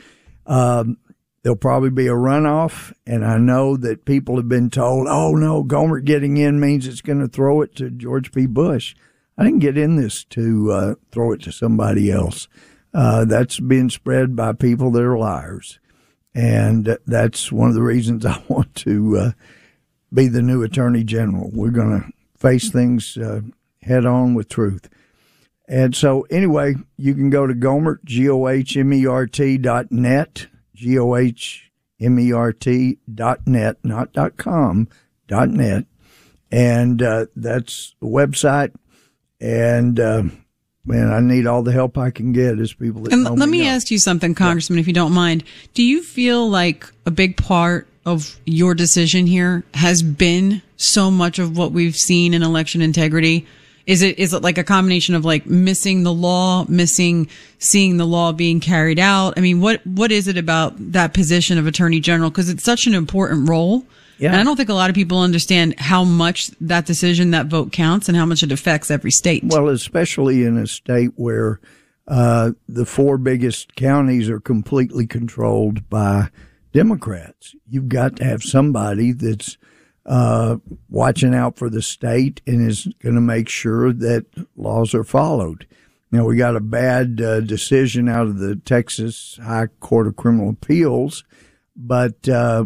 Um, 0.45 0.97
there'll 1.43 1.55
probably 1.55 1.89
be 1.89 2.07
a 2.07 2.13
runoff, 2.13 2.93
and 3.05 3.25
I 3.25 3.37
know 3.37 3.77
that 3.77 4.05
people 4.05 4.37
have 4.37 4.49
been 4.49 4.69
told, 4.69 5.07
"Oh 5.09 5.33
no, 5.35 5.63
Gohmert 5.63 6.05
getting 6.05 6.37
in 6.37 6.59
means 6.59 6.87
it's 6.87 7.01
going 7.01 7.19
to 7.19 7.27
throw 7.27 7.61
it 7.61 7.75
to 7.77 7.89
George 7.89 8.31
P. 8.31 8.45
Bush." 8.45 8.95
I 9.37 9.43
didn't 9.43 9.59
get 9.59 9.77
in 9.77 9.95
this 9.95 10.23
to 10.25 10.71
uh, 10.71 10.95
throw 11.11 11.31
it 11.31 11.41
to 11.43 11.51
somebody 11.51 12.11
else. 12.11 12.47
Uh, 12.93 13.25
that's 13.25 13.59
being 13.59 13.89
spread 13.89 14.35
by 14.35 14.53
people 14.53 14.91
that 14.91 15.03
are 15.03 15.17
liars, 15.17 15.79
and 16.35 16.97
that's 17.07 17.51
one 17.51 17.69
of 17.69 17.75
the 17.75 17.81
reasons 17.81 18.25
I 18.25 18.41
want 18.47 18.75
to 18.75 19.17
uh, 19.17 19.31
be 20.13 20.27
the 20.27 20.41
new 20.41 20.61
Attorney 20.63 21.03
General. 21.03 21.49
We're 21.53 21.71
going 21.71 22.01
to 22.01 22.11
face 22.37 22.69
things 22.69 23.17
uh, 23.17 23.41
head 23.81 24.05
on 24.05 24.33
with 24.33 24.49
truth. 24.49 24.89
And 25.67 25.95
so, 25.95 26.27
anyway, 26.29 26.75
you 26.97 27.13
can 27.13 27.29
go 27.29 27.47
to 27.47 27.53
Gohmert, 27.53 28.03
G 28.03 28.29
O 28.29 28.47
H 28.47 28.75
M 28.75 28.91
E 28.93 29.05
R 29.05 29.25
T 29.25 29.57
dot 29.57 29.91
net, 29.91 30.47
G 30.81 30.97
O 30.97 31.15
H 31.15 31.71
M 31.99 32.19
E 32.19 32.33
R 32.33 32.51
T 32.51 32.97
dot 33.13 33.45
net, 33.45 33.77
not 33.83 34.11
dot 34.13 34.35
com, 34.35 34.87
dot 35.27 35.49
net. 35.49 35.85
And 36.51 37.03
uh, 37.03 37.27
that's 37.35 37.95
the 38.01 38.07
website. 38.07 38.73
And 39.39 39.99
uh, 39.99 40.23
man, 40.83 41.13
I 41.13 41.19
need 41.19 41.45
all 41.45 41.61
the 41.61 41.71
help 41.71 41.99
I 41.99 42.09
can 42.09 42.33
get 42.33 42.57
as 42.57 42.73
people 42.73 43.07
And 43.11 43.23
let 43.39 43.47
me 43.47 43.61
know. 43.61 43.69
ask 43.69 43.91
you 43.91 43.99
something, 43.99 44.33
Congressman, 44.33 44.79
if 44.79 44.87
you 44.87 44.93
don't 44.93 45.13
mind. 45.13 45.43
Do 45.75 45.83
you 45.83 46.01
feel 46.01 46.49
like 46.49 46.91
a 47.05 47.11
big 47.11 47.37
part 47.37 47.87
of 48.03 48.39
your 48.47 48.73
decision 48.73 49.27
here 49.27 49.63
has 49.75 50.01
been 50.01 50.63
so 50.77 51.11
much 51.11 51.37
of 51.37 51.55
what 51.55 51.71
we've 51.71 51.95
seen 51.95 52.33
in 52.33 52.41
election 52.41 52.81
integrity? 52.81 53.45
Is 53.85 54.01
it 54.01 54.19
is 54.19 54.33
it 54.33 54.41
like 54.41 54.57
a 54.57 54.63
combination 54.63 55.15
of 55.15 55.25
like 55.25 55.45
missing 55.45 56.03
the 56.03 56.13
law, 56.13 56.65
missing 56.67 57.29
seeing 57.59 57.97
the 57.97 58.05
law 58.05 58.31
being 58.31 58.59
carried 58.59 58.99
out? 58.99 59.33
I 59.37 59.41
mean, 59.41 59.61
what 59.61 59.85
what 59.85 60.11
is 60.11 60.27
it 60.27 60.37
about 60.37 60.73
that 60.91 61.13
position 61.13 61.57
of 61.57 61.67
Attorney 61.67 61.99
General? 61.99 62.29
Because 62.29 62.49
it's 62.49 62.63
such 62.63 62.87
an 62.87 62.93
important 62.93 63.49
role. 63.49 63.85
Yeah. 64.17 64.29
And 64.29 64.37
I 64.37 64.43
don't 64.43 64.55
think 64.55 64.69
a 64.69 64.75
lot 64.75 64.91
of 64.91 64.95
people 64.95 65.19
understand 65.19 65.79
how 65.79 66.03
much 66.03 66.49
that 66.61 66.85
decision, 66.85 67.31
that 67.31 67.47
vote 67.47 67.71
counts, 67.71 68.07
and 68.07 68.15
how 68.15 68.25
much 68.25 68.43
it 68.43 68.51
affects 68.51 68.91
every 68.91 69.09
state. 69.09 69.43
Well, 69.43 69.69
especially 69.69 70.43
in 70.45 70.57
a 70.57 70.67
state 70.67 71.09
where 71.15 71.59
uh, 72.07 72.51
the 72.69 72.85
four 72.85 73.17
biggest 73.17 73.75
counties 73.75 74.29
are 74.29 74.39
completely 74.39 75.07
controlled 75.07 75.89
by 75.89 76.29
Democrats. 76.71 77.55
You've 77.67 77.89
got 77.89 78.17
to 78.17 78.23
have 78.23 78.43
somebody 78.43 79.11
that's 79.11 79.57
uh, 80.11 80.57
watching 80.89 81.33
out 81.33 81.55
for 81.55 81.69
the 81.69 81.81
state 81.81 82.41
and 82.45 82.69
is 82.69 82.85
going 83.01 83.15
to 83.15 83.21
make 83.21 83.47
sure 83.47 83.93
that 83.93 84.25
laws 84.57 84.93
are 84.93 85.05
followed. 85.05 85.65
Now, 86.11 86.25
we 86.25 86.35
got 86.35 86.57
a 86.57 86.59
bad 86.59 87.21
uh, 87.21 87.39
decision 87.39 88.09
out 88.09 88.27
of 88.27 88.37
the 88.37 88.57
Texas 88.57 89.39
High 89.41 89.67
Court 89.79 90.07
of 90.07 90.17
Criminal 90.17 90.49
Appeals, 90.49 91.23
but 91.77 92.27
uh, 92.27 92.65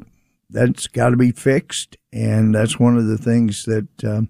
that's 0.49 0.87
got 0.87 1.09
to 1.09 1.17
be 1.17 1.31
fixed. 1.31 1.97
And 2.11 2.55
that's 2.55 2.79
one 2.79 2.97
of 2.97 3.05
the 3.05 3.19
things 3.19 3.65
that 3.65 4.03
uh, 4.03 4.21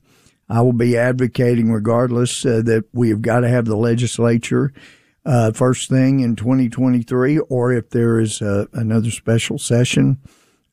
I 0.50 0.60
will 0.60 0.74
be 0.74 0.98
advocating, 0.98 1.72
regardless, 1.72 2.46
uh, 2.46 2.64
that 2.66 2.84
we 2.92 3.08
have 3.12 3.22
got 3.22 3.40
to 3.40 3.50
have 3.50 3.64
the 3.64 3.78
legislature 3.78 4.74
first 5.54 5.90
thing 5.90 6.20
in 6.20 6.36
2023, 6.36 7.40
or 7.40 7.72
if 7.72 7.92
there 7.92 8.20
is 8.20 8.42
another 8.42 9.10
special 9.10 9.58
session, 9.58 10.20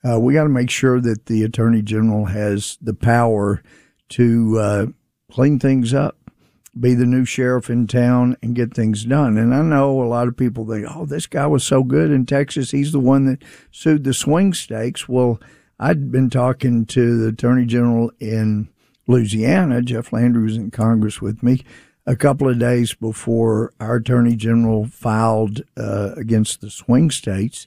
uh, 0.09 0.19
we 0.19 0.35
got 0.35 0.45
to 0.45 0.49
make 0.49 0.71
sure 0.71 1.01
that 1.01 1.27
the 1.27 1.43
attorney 1.45 1.83
general 1.83 2.27
has 2.27 2.79
the 2.81 2.95
power 2.95 3.63
to 4.11 4.59
uh, 4.59 4.87
clean 5.31 5.59
things 5.59 5.95
up, 5.95 6.17
be 6.79 6.95
the 6.95 7.07
new 7.07 7.25
sheriff 7.25 7.71
in 7.71 7.87
town, 7.87 8.37
and 8.43 8.55
get 8.55 8.75
things 8.75 9.05
done. 9.05 9.39
And 9.39 9.55
I 9.55 9.63
know 9.63 10.03
a 10.03 10.05
lot 10.05 10.29
of 10.29 10.37
people 10.37 10.67
think, 10.67 10.87
"Oh, 10.89 11.07
this 11.07 11.27
guy 11.27 11.47
was 11.47 11.65
so 11.65 11.83
good 11.83 12.11
in 12.11 12.27
Texas. 12.27 12.71
He's 12.71 12.93
the 12.93 13.01
one 13.01 13.27
that 13.27 13.43
sued 13.71 14.05
the 14.05 14.15
swing 14.15 14.53
states." 14.55 15.09
Well, 15.09 15.41
I'd 15.79 16.11
been 16.11 16.31
talking 16.31 16.87
to 16.87 17.19
the 17.19 17.29
attorney 17.29 17.67
general 17.67 18.11
in 18.21 18.69
Louisiana. 19.07 19.83
Jeff 19.83 20.13
Landry 20.13 20.45
was 20.45 20.57
in 20.57 20.71
Congress 20.71 21.21
with 21.21 21.43
me 21.43 21.63
a 22.07 22.17
couple 22.17 22.49
of 22.49 22.59
days 22.59 22.95
before 22.95 23.73
our 23.79 23.97
attorney 23.97 24.37
general 24.37 24.87
filed 24.87 25.63
uh, 25.77 26.13
against 26.17 26.61
the 26.61 26.71
swing 26.71 27.11
states. 27.11 27.67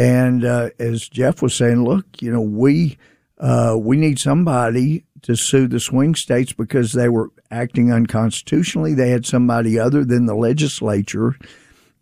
And 0.00 0.46
uh, 0.46 0.70
as 0.78 1.10
Jeff 1.10 1.42
was 1.42 1.54
saying, 1.54 1.84
look, 1.84 2.06
you 2.22 2.32
know, 2.32 2.40
we 2.40 2.96
uh, 3.36 3.76
we 3.78 3.98
need 3.98 4.18
somebody 4.18 5.04
to 5.20 5.36
sue 5.36 5.68
the 5.68 5.78
swing 5.78 6.14
states 6.14 6.54
because 6.54 6.92
they 6.94 7.10
were 7.10 7.30
acting 7.50 7.92
unconstitutionally. 7.92 8.94
They 8.94 9.10
had 9.10 9.26
somebody 9.26 9.78
other 9.78 10.02
than 10.02 10.24
the 10.24 10.34
legislature 10.34 11.36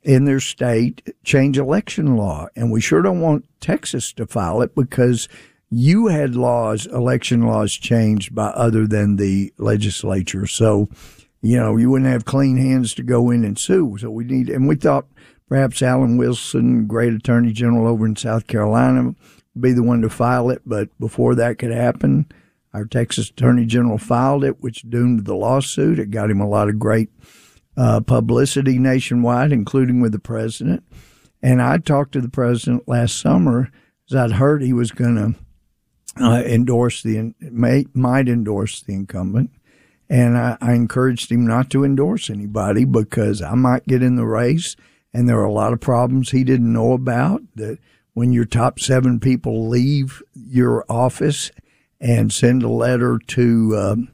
in 0.05 0.27
their 0.27 0.39
state 0.39 1.13
change 1.25 1.59
election 1.59 2.17
law, 2.17 2.47
and 2.55 2.71
we 2.71 2.81
sure 2.81 3.03
don't 3.03 3.21
want 3.21 3.47
Texas 3.61 4.13
to 4.13 4.29
file 4.29 4.63
it 4.63 4.77
because 4.77 5.29
you 5.69 6.07
had 6.07 6.37
laws, 6.37 6.87
election 6.87 7.49
laws 7.49 7.73
changed 7.73 8.33
by 8.33 8.47
other 8.51 8.87
than 8.87 9.17
the 9.17 9.53
legislature. 9.59 10.47
So 10.47 10.89
you 11.43 11.57
know, 11.57 11.77
you 11.77 11.91
wouldn't 11.91 12.11
have 12.13 12.25
clean 12.25 12.59
hands 12.59 12.95
to 12.95 13.03
go 13.03 13.31
in 13.31 13.45
and 13.45 13.59
sue. 13.59 13.97
So 13.99 14.09
we 14.09 14.23
need, 14.23 14.49
and 14.49 14.69
we 14.69 14.77
thought 14.77 15.07
perhaps 15.49 15.83
Alan 15.83 16.17
Wilson, 16.17 16.87
great 16.87 17.15
attorney 17.15 17.53
general 17.53 17.87
over 17.87 18.07
in 18.07 18.17
South 18.17 18.47
Carolina, 18.47 19.15
would 19.55 19.63
be 19.63 19.73
the 19.73 19.83
one 19.83 20.03
to 20.03 20.11
file 20.11 20.51
it. 20.51 20.63
But 20.67 20.89
before 20.99 21.35
that 21.37 21.59
could 21.59 21.73
happen, 21.73 22.27
our 22.73 22.85
Texas 22.85 23.31
attorney 23.31 23.67
general 23.67 23.99
filed 23.99 24.45
it, 24.45 24.61
which 24.63 24.89
doomed 24.89 25.25
the 25.25 25.35
lawsuit. 25.35 25.99
It 25.99 26.11
got 26.11 26.31
him 26.31 26.41
a 26.41 26.49
lot 26.49 26.69
of 26.69 26.79
great 26.79 27.11
uh, 27.77 28.01
publicity 28.01 28.79
nationwide, 28.79 29.53
including 29.53 30.01
with 30.01 30.13
the 30.13 30.19
president. 30.19 30.85
And 31.43 31.63
I 31.63 31.79
talked 31.79 32.13
to 32.13 32.21
the 32.21 32.29
president 32.29 32.89
last 32.89 33.19
summer 33.19 33.71
as 34.11 34.17
I'd 34.17 34.33
heard 34.33 34.63
he 34.63 34.73
was 34.73 34.91
going 34.91 35.17
to 36.17 36.25
uh, 36.25 36.43
endorse 36.43 37.03
the 37.03 37.35
may, 37.41 37.87
might 37.95 38.29
endorse 38.29 38.83
the 38.83 38.95
incumbent. 38.95 39.51
And 40.11 40.37
I, 40.37 40.57
I 40.61 40.73
encouraged 40.73 41.31
him 41.31 41.47
not 41.47 41.71
to 41.71 41.85
endorse 41.85 42.31
anybody 42.31 42.85
because 42.85 43.43
I 43.43 43.55
might 43.55 43.87
get 43.87 44.03
in 44.03 44.17
the 44.17 44.27
race. 44.27 44.75
And 45.12 45.29
there 45.29 45.38
are 45.38 45.44
a 45.44 45.53
lot 45.53 45.73
of 45.73 45.81
problems 45.81 46.31
he 46.31 46.44
didn't 46.44 46.73
know 46.73 46.92
about 46.92 47.42
that 47.57 47.79
when 48.14 48.33
your 48.33 48.44
top 48.44 48.81
seven 48.81 49.21
people 49.21 49.68
leave 49.68 50.23
your 50.35 50.85
office 50.88 51.51
and 52.01 52.33
send 52.33 52.62
a 52.62 52.68
letter 52.68 53.18
to, 53.29 53.77
um, 53.77 54.09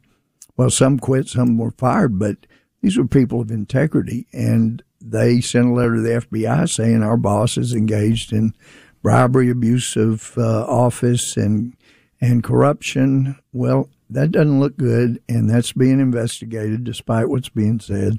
well, 0.56 0.70
some 0.70 0.98
quit, 0.98 1.28
some 1.28 1.58
were 1.58 1.72
fired, 1.72 2.18
but 2.18 2.36
these 2.80 2.96
were 2.96 3.06
people 3.06 3.40
of 3.40 3.50
integrity. 3.50 4.26
And 4.32 4.82
they 5.00 5.40
sent 5.40 5.66
a 5.66 5.72
letter 5.72 5.96
to 5.96 6.00
the 6.00 6.20
FBI 6.26 6.68
saying 6.68 7.02
our 7.02 7.16
boss 7.16 7.58
is 7.58 7.74
engaged 7.74 8.32
in 8.32 8.54
bribery, 9.02 9.50
abuse 9.50 9.96
of 9.96 10.36
uh, 10.36 10.64
office, 10.64 11.36
and 11.36 11.76
and 12.20 12.42
corruption. 12.42 13.38
Well, 13.52 13.90
that 14.08 14.32
doesn't 14.32 14.60
look 14.60 14.76
good, 14.76 15.20
and 15.28 15.50
that's 15.50 15.72
being 15.72 16.00
investigated, 16.00 16.84
despite 16.84 17.28
what's 17.28 17.50
being 17.50 17.80
said 17.80 18.18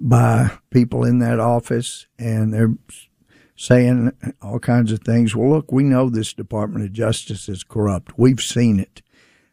by 0.00 0.50
people 0.70 1.04
in 1.04 1.18
that 1.20 1.40
office, 1.40 2.06
and 2.18 2.52
they're 2.52 2.74
saying 3.56 4.12
all 4.42 4.58
kinds 4.58 4.92
of 4.92 5.00
things. 5.00 5.34
Well, 5.34 5.50
look, 5.50 5.70
we 5.70 5.82
know 5.82 6.10
this 6.10 6.32
Department 6.32 6.84
of 6.84 6.92
Justice 6.92 7.48
is 7.48 7.62
corrupt. 7.62 8.18
We've 8.18 8.40
seen 8.40 8.80
it, 8.80 9.02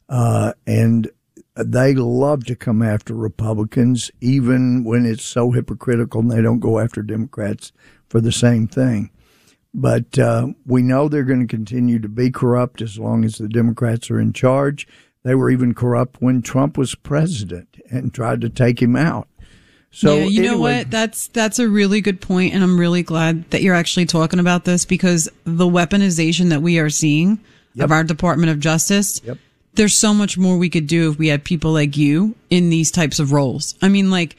uh, 0.10 0.54
and 0.66 1.10
they 1.56 1.94
love 1.94 2.46
to 2.46 2.56
come 2.56 2.82
after 2.82 3.14
Republicans, 3.14 4.10
even 4.22 4.84
when 4.84 5.06
it's 5.06 5.26
so 5.26 5.52
hypocritical, 5.52 6.22
and 6.22 6.32
they 6.32 6.42
don't 6.42 6.60
go 6.60 6.80
after 6.80 7.02
Democrats 7.02 7.72
for 8.10 8.22
the 8.22 8.32
same 8.32 8.68
thing. 8.68 9.12
But 9.74 10.20
uh, 10.20 10.48
we 10.66 10.82
know 10.82 11.08
they're 11.08 11.24
going 11.24 11.48
to 11.48 11.56
continue 11.56 12.00
to 12.00 12.10
be 12.10 12.30
corrupt 12.30 12.82
as 12.82 13.00
long 13.00 13.24
as 13.24 13.38
the 13.38 13.48
Democrats 13.48 14.12
are 14.12 14.20
in 14.20 14.34
charge. 14.34 14.88
They 15.24 15.36
were 15.36 15.50
even 15.50 15.74
corrupt 15.74 16.22
when 16.22 16.42
Trump 16.42 16.78
was 16.78 16.96
president 16.96 17.78
and 17.90 18.14
tried 18.14 18.42
to 18.42 18.50
take 18.50 18.82
him 18.82 18.96
out. 18.96 19.28
So 19.94 20.16
yeah, 20.16 20.24
you 20.24 20.40
anyway, 20.44 20.48
know 20.48 20.60
what? 20.60 20.92
That's 20.92 21.28
that's 21.28 21.60
a 21.60 21.68
really 21.68 22.02
good 22.02 22.22
point, 22.22 22.54
and 22.54 22.64
I'm 22.64 22.80
really 22.80 23.04
glad 23.04 23.50
that 23.52 23.62
you're 23.62 23.76
actually 23.76 24.06
talking 24.06 24.40
about 24.40 24.64
this 24.64 24.86
because 24.86 25.30
the 25.44 25.66
weaponization 25.68 26.50
that 26.50 26.62
we 26.62 26.80
are 26.80 26.90
seeing 26.90 27.40
Yep. 27.74 27.86
of 27.86 27.92
our 27.92 28.04
Department 28.04 28.52
of 28.52 28.60
Justice. 28.60 29.22
Yep. 29.24 29.38
There's 29.76 29.96
so 29.96 30.14
much 30.14 30.38
more 30.38 30.58
we 30.58 30.70
could 30.70 30.88
do 30.88 31.12
if 31.12 31.18
we 31.18 31.30
had 31.30 31.46
people 31.46 31.72
like 31.72 31.96
you 31.96 32.36
in 32.50 32.70
these 32.70 32.92
types 32.92 33.18
of 33.20 33.32
roles. 33.32 33.76
I 33.82 33.88
mean, 33.88 34.12
like, 34.12 34.36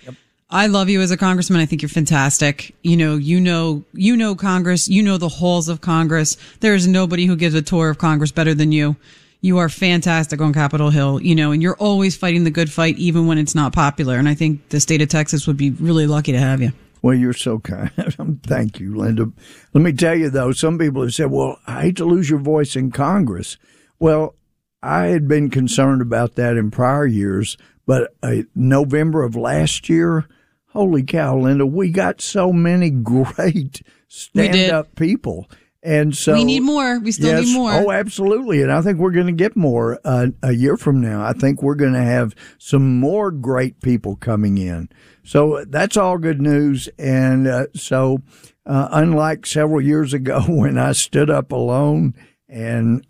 I 0.51 0.67
love 0.67 0.91
you 0.91 1.01
as 1.01 1.11
a 1.11 1.17
congressman. 1.17 1.61
I 1.61 1.65
think 1.65 1.81
you're 1.81 1.89
fantastic. 1.89 2.75
You 2.83 2.99
know, 2.99 3.17
you 3.17 3.41
know, 3.41 3.85
you 3.95 4.15
know 4.19 4.35
Congress. 4.35 4.87
You 4.87 5.03
know 5.03 5.17
the 5.17 5.31
halls 5.31 5.71
of 5.71 5.81
Congress. 5.81 6.37
There 6.61 6.75
is 6.75 6.87
nobody 6.87 7.25
who 7.25 7.37
gives 7.37 7.55
a 7.55 7.63
tour 7.63 7.89
of 7.89 7.97
Congress 7.97 8.33
better 8.33 8.53
than 8.53 8.71
you. 8.73 8.97
You 9.43 9.59
are 9.59 9.69
fantastic 9.69 10.41
on 10.41 10.53
Capitol 10.53 10.91
Hill, 10.91 11.21
you 11.21 11.35
know, 11.35 11.51
and 11.51 11.61
you're 11.61 11.77
always 11.77 12.17
fighting 12.17 12.45
the 12.45 12.51
good 12.51 12.73
fight, 12.73 12.97
even 12.97 13.27
when 13.27 13.39
it's 13.39 13.57
not 13.57 13.73
popular. 13.73 14.17
And 14.17 14.29
I 14.29 14.35
think 14.35 14.69
the 14.69 14.79
state 14.79 15.03
of 15.03 15.09
Texas 15.09 15.49
would 15.49 15.57
be 15.57 15.71
really 15.71 16.07
lucky 16.07 16.31
to 16.31 16.39
have 16.39 16.63
you. 16.63 16.71
Well, 17.03 17.15
you're 17.17 17.33
so 17.33 17.59
kind. 17.59 17.91
Thank 18.47 18.79
you, 18.79 18.97
Linda. 18.97 19.33
Let 19.75 19.83
me 19.83 19.93
tell 19.93 20.15
you, 20.15 20.31
though, 20.31 20.53
some 20.53 20.79
people 20.79 21.03
have 21.03 21.13
said, 21.13 21.33
well, 21.33 21.59
I 21.67 21.83
hate 21.83 21.97
to 21.97 22.05
lose 22.05 22.31
your 22.31 22.39
voice 22.39 22.77
in 22.77 22.93
Congress. 22.93 23.59
Well, 23.99 24.37
I 24.81 25.07
had 25.07 25.27
been 25.27 25.51
concerned 25.51 26.03
about 26.03 26.37
that 26.37 26.57
in 26.57 26.71
prior 26.71 27.07
years, 27.07 27.57
but 27.85 28.15
uh, 28.23 28.43
November 28.55 29.25
of 29.25 29.35
last 29.35 29.89
year, 29.89 30.29
holy 30.69 31.03
cow, 31.03 31.37
Linda, 31.37 31.67
we 31.67 31.91
got 31.91 32.21
so 32.21 32.53
many 32.53 32.91
great 32.91 33.83
stand 34.07 34.73
up 34.73 34.95
people. 34.95 35.51
And 35.83 36.17
so 36.17 36.35
we 36.35 36.45
need 36.45 36.61
more. 36.61 37.01
We 37.01 37.11
still 37.11 37.39
yes, 37.39 37.47
need 37.47 37.55
more. 37.55 37.73
Oh, 37.73 37.91
absolutely. 37.91 38.63
And 38.63 38.71
I 38.71 38.83
think 38.83 38.99
we're 38.99 39.11
going 39.11 39.27
to 39.27 39.33
get 39.33 39.57
more 39.57 39.99
uh, 40.05 40.29
a 40.43 40.53
year 40.53 40.77
from 40.77 41.01
now. 41.01 41.25
I 41.25 41.33
think 41.33 41.61
we're 41.61 41.75
going 41.75 41.95
to 41.95 42.03
have 42.03 42.37
some 42.59 43.01
more 43.01 43.33
great 43.33 43.81
people 43.81 44.15
coming 44.15 44.59
in. 44.59 44.89
So 45.25 45.65
that's 45.69 45.97
all 45.97 46.19
good 46.19 46.41
news. 46.41 46.89
And 46.99 47.49
uh, 47.49 47.67
so, 47.75 48.19
uh, 48.65 48.89
unlike 48.93 49.45
several 49.45 49.81
years 49.81 50.15
ago 50.15 50.43
when 50.49 50.79
I 50.79 50.93
stood 50.93 51.31
up 51.31 51.51
alone 51.51 52.15
and 52.49 53.05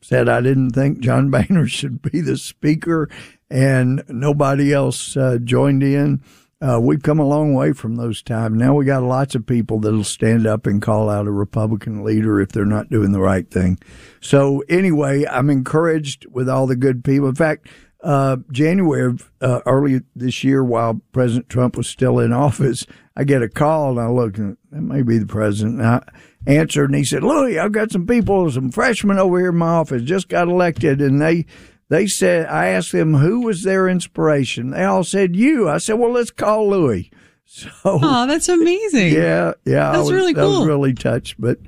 said 0.00 0.28
I 0.28 0.40
didn't 0.40 0.70
think 0.70 0.98
John 0.98 1.30
Boehner 1.30 1.66
should 1.68 2.02
be 2.02 2.20
the 2.20 2.36
speaker 2.36 3.08
and 3.48 4.02
nobody 4.08 4.72
else 4.72 5.16
uh, 5.16 5.38
joined 5.42 5.84
in. 5.84 6.22
Uh, 6.62 6.78
we've 6.78 7.02
come 7.02 7.18
a 7.18 7.26
long 7.26 7.54
way 7.54 7.72
from 7.72 7.96
those 7.96 8.22
times. 8.22 8.56
Now 8.56 8.74
we 8.74 8.84
got 8.84 9.02
lots 9.02 9.34
of 9.34 9.46
people 9.46 9.80
that'll 9.80 10.04
stand 10.04 10.46
up 10.46 10.66
and 10.66 10.82
call 10.82 11.08
out 11.08 11.26
a 11.26 11.30
Republican 11.30 12.04
leader 12.04 12.38
if 12.38 12.50
they're 12.50 12.66
not 12.66 12.90
doing 12.90 13.12
the 13.12 13.20
right 13.20 13.50
thing. 13.50 13.78
So 14.20 14.62
anyway, 14.68 15.24
I'm 15.24 15.48
encouraged 15.48 16.26
with 16.26 16.50
all 16.50 16.66
the 16.66 16.76
good 16.76 17.02
people. 17.02 17.30
In 17.30 17.34
fact, 17.34 17.68
uh, 18.02 18.38
January 18.50 19.16
uh, 19.40 19.60
early 19.64 20.02
this 20.14 20.44
year, 20.44 20.62
while 20.62 21.00
President 21.12 21.48
Trump 21.48 21.78
was 21.78 21.88
still 21.88 22.18
in 22.18 22.32
office, 22.34 22.86
I 23.16 23.24
get 23.24 23.42
a 23.42 23.48
call 23.48 23.92
and 23.92 24.00
I 24.00 24.08
look, 24.08 24.36
and 24.36 24.58
that 24.70 24.82
may 24.82 25.02
be 25.02 25.16
the 25.16 25.26
president. 25.26 25.80
And 25.80 25.86
I 25.86 26.02
answered 26.46 26.90
and 26.90 26.94
he 26.94 27.04
said, 27.04 27.22
Louie, 27.22 27.58
I've 27.58 27.72
got 27.72 27.90
some 27.90 28.06
people, 28.06 28.50
some 28.50 28.70
freshmen 28.70 29.18
over 29.18 29.38
here 29.38 29.48
in 29.48 29.56
my 29.56 29.68
office, 29.68 30.02
just 30.02 30.28
got 30.28 30.48
elected, 30.48 31.00
and 31.00 31.22
they 31.22 31.46
they 31.90 32.06
said, 32.06 32.46
I 32.46 32.68
asked 32.68 32.92
them 32.92 33.12
who 33.14 33.42
was 33.42 33.62
their 33.62 33.86
inspiration. 33.88 34.70
They 34.70 34.84
all 34.84 35.04
said 35.04 35.36
you. 35.36 35.68
I 35.68 35.76
said, 35.76 35.98
well, 35.98 36.12
let's 36.12 36.30
call 36.30 36.68
Louie. 36.70 37.10
So, 37.52 37.68
oh, 37.84 38.26
that's 38.28 38.48
amazing. 38.48 39.12
yeah, 39.12 39.54
yeah, 39.64 39.88
I 39.88 39.92
That's 39.96 40.04
was, 40.04 40.12
really 40.12 40.36
I 40.36 40.44
was 40.44 40.56
cool. 40.58 40.66
really 40.66 40.94
touched, 40.94 41.34
but. 41.38 41.58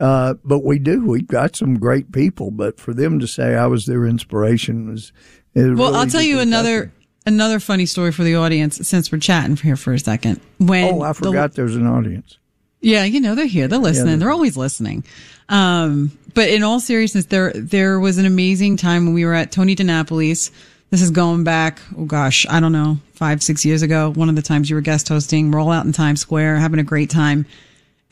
Uh, 0.00 0.32
but 0.42 0.64
we 0.64 0.78
do. 0.78 1.04
We've 1.06 1.26
got 1.26 1.54
some 1.54 1.78
great 1.78 2.10
people. 2.10 2.50
But 2.50 2.80
for 2.80 2.94
them 2.94 3.20
to 3.20 3.26
say 3.28 3.54
I 3.54 3.66
was 3.66 3.84
their 3.84 4.06
inspiration 4.06 4.90
was, 4.90 5.12
Well, 5.54 5.66
really 5.74 5.94
I'll 5.94 6.06
tell 6.06 6.22
you 6.22 6.40
another 6.40 6.90
another 7.26 7.60
funny 7.60 7.84
story 7.84 8.10
for 8.10 8.24
the 8.24 8.34
audience 8.36 8.88
since 8.88 9.12
we're 9.12 9.18
chatting 9.18 9.56
here 9.56 9.76
for 9.76 9.92
a 9.92 9.98
second. 9.98 10.40
When 10.58 10.94
Oh, 10.94 11.02
I 11.02 11.08
the- 11.08 11.14
forgot 11.14 11.52
there's 11.52 11.76
an 11.76 11.86
audience. 11.86 12.38
yeah, 12.80 13.04
you 13.04 13.20
know, 13.20 13.34
they're 13.34 13.44
here. 13.44 13.68
They're 13.68 13.78
listening. 13.78 14.06
they're- 14.06 14.16
they're 14.20 14.30
always 14.30 14.56
listening. 14.56 15.04
Um, 15.50 16.10
but 16.34 16.48
in 16.48 16.62
all 16.62 16.80
seriousness, 16.80 17.26
there, 17.26 17.52
there 17.54 18.00
was 18.00 18.18
an 18.18 18.26
amazing 18.26 18.76
time 18.76 19.06
when 19.06 19.14
we 19.14 19.24
were 19.24 19.34
at 19.34 19.52
Tony 19.52 19.74
DiNapoli's. 19.74 20.50
This 20.90 21.02
is 21.02 21.10
going 21.10 21.44
back, 21.44 21.80
oh 21.96 22.04
gosh, 22.04 22.46
I 22.48 22.58
don't 22.58 22.72
know, 22.72 22.98
five, 23.12 23.42
six 23.42 23.64
years 23.64 23.82
ago. 23.82 24.10
One 24.12 24.28
of 24.28 24.34
the 24.34 24.42
times 24.42 24.68
you 24.68 24.76
were 24.76 24.82
guest 24.82 25.08
hosting. 25.08 25.50
We're 25.50 25.60
all 25.60 25.70
out 25.70 25.86
in 25.86 25.92
Times 25.92 26.20
Square 26.20 26.56
having 26.56 26.80
a 26.80 26.84
great 26.84 27.10
time. 27.10 27.46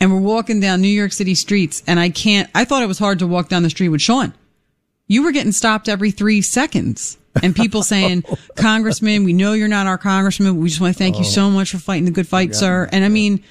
And 0.01 0.13
we're 0.13 0.21
walking 0.21 0.61
down 0.61 0.81
New 0.81 0.89
York 0.89 1.13
City 1.13 1.35
streets 1.35 1.83
and 1.87 1.99
I 1.99 2.11
can't, 2.11 2.49
I 2.55 2.65
thought 2.65 2.85
it 2.85 2.87
was 2.87 3.01
hard 3.01 3.19
to 3.19 3.27
walk 3.27 3.49
down 3.49 3.65
the 3.65 3.71
street 3.71 3.89
with 3.89 4.01
Sean. 4.01 4.33
You 5.09 5.25
were 5.25 5.33
getting 5.33 5.53
stopped 5.53 5.89
every 5.89 6.13
three 6.13 6.41
seconds 6.41 7.19
and 7.43 7.57
people 7.57 7.83
saying, 7.95 8.25
Congressman, 8.55 9.25
we 9.25 9.33
know 9.33 9.55
you're 9.55 9.67
not 9.67 9.89
our 9.89 9.99
congressman. 9.99 10.55
but 10.55 10.61
We 10.61 10.69
just 10.69 10.81
want 10.81 10.95
to 10.95 10.99
thank 10.99 11.19
you 11.19 11.25
so 11.25 11.47
oh. 11.47 11.51
much 11.51 11.73
for 11.73 11.79
fighting 11.79 12.05
the 12.05 12.11
good 12.13 12.29
fight, 12.29 12.55
sir. 12.55 12.89
And 12.93 13.05
I 13.05 13.09
mean, 13.09 13.43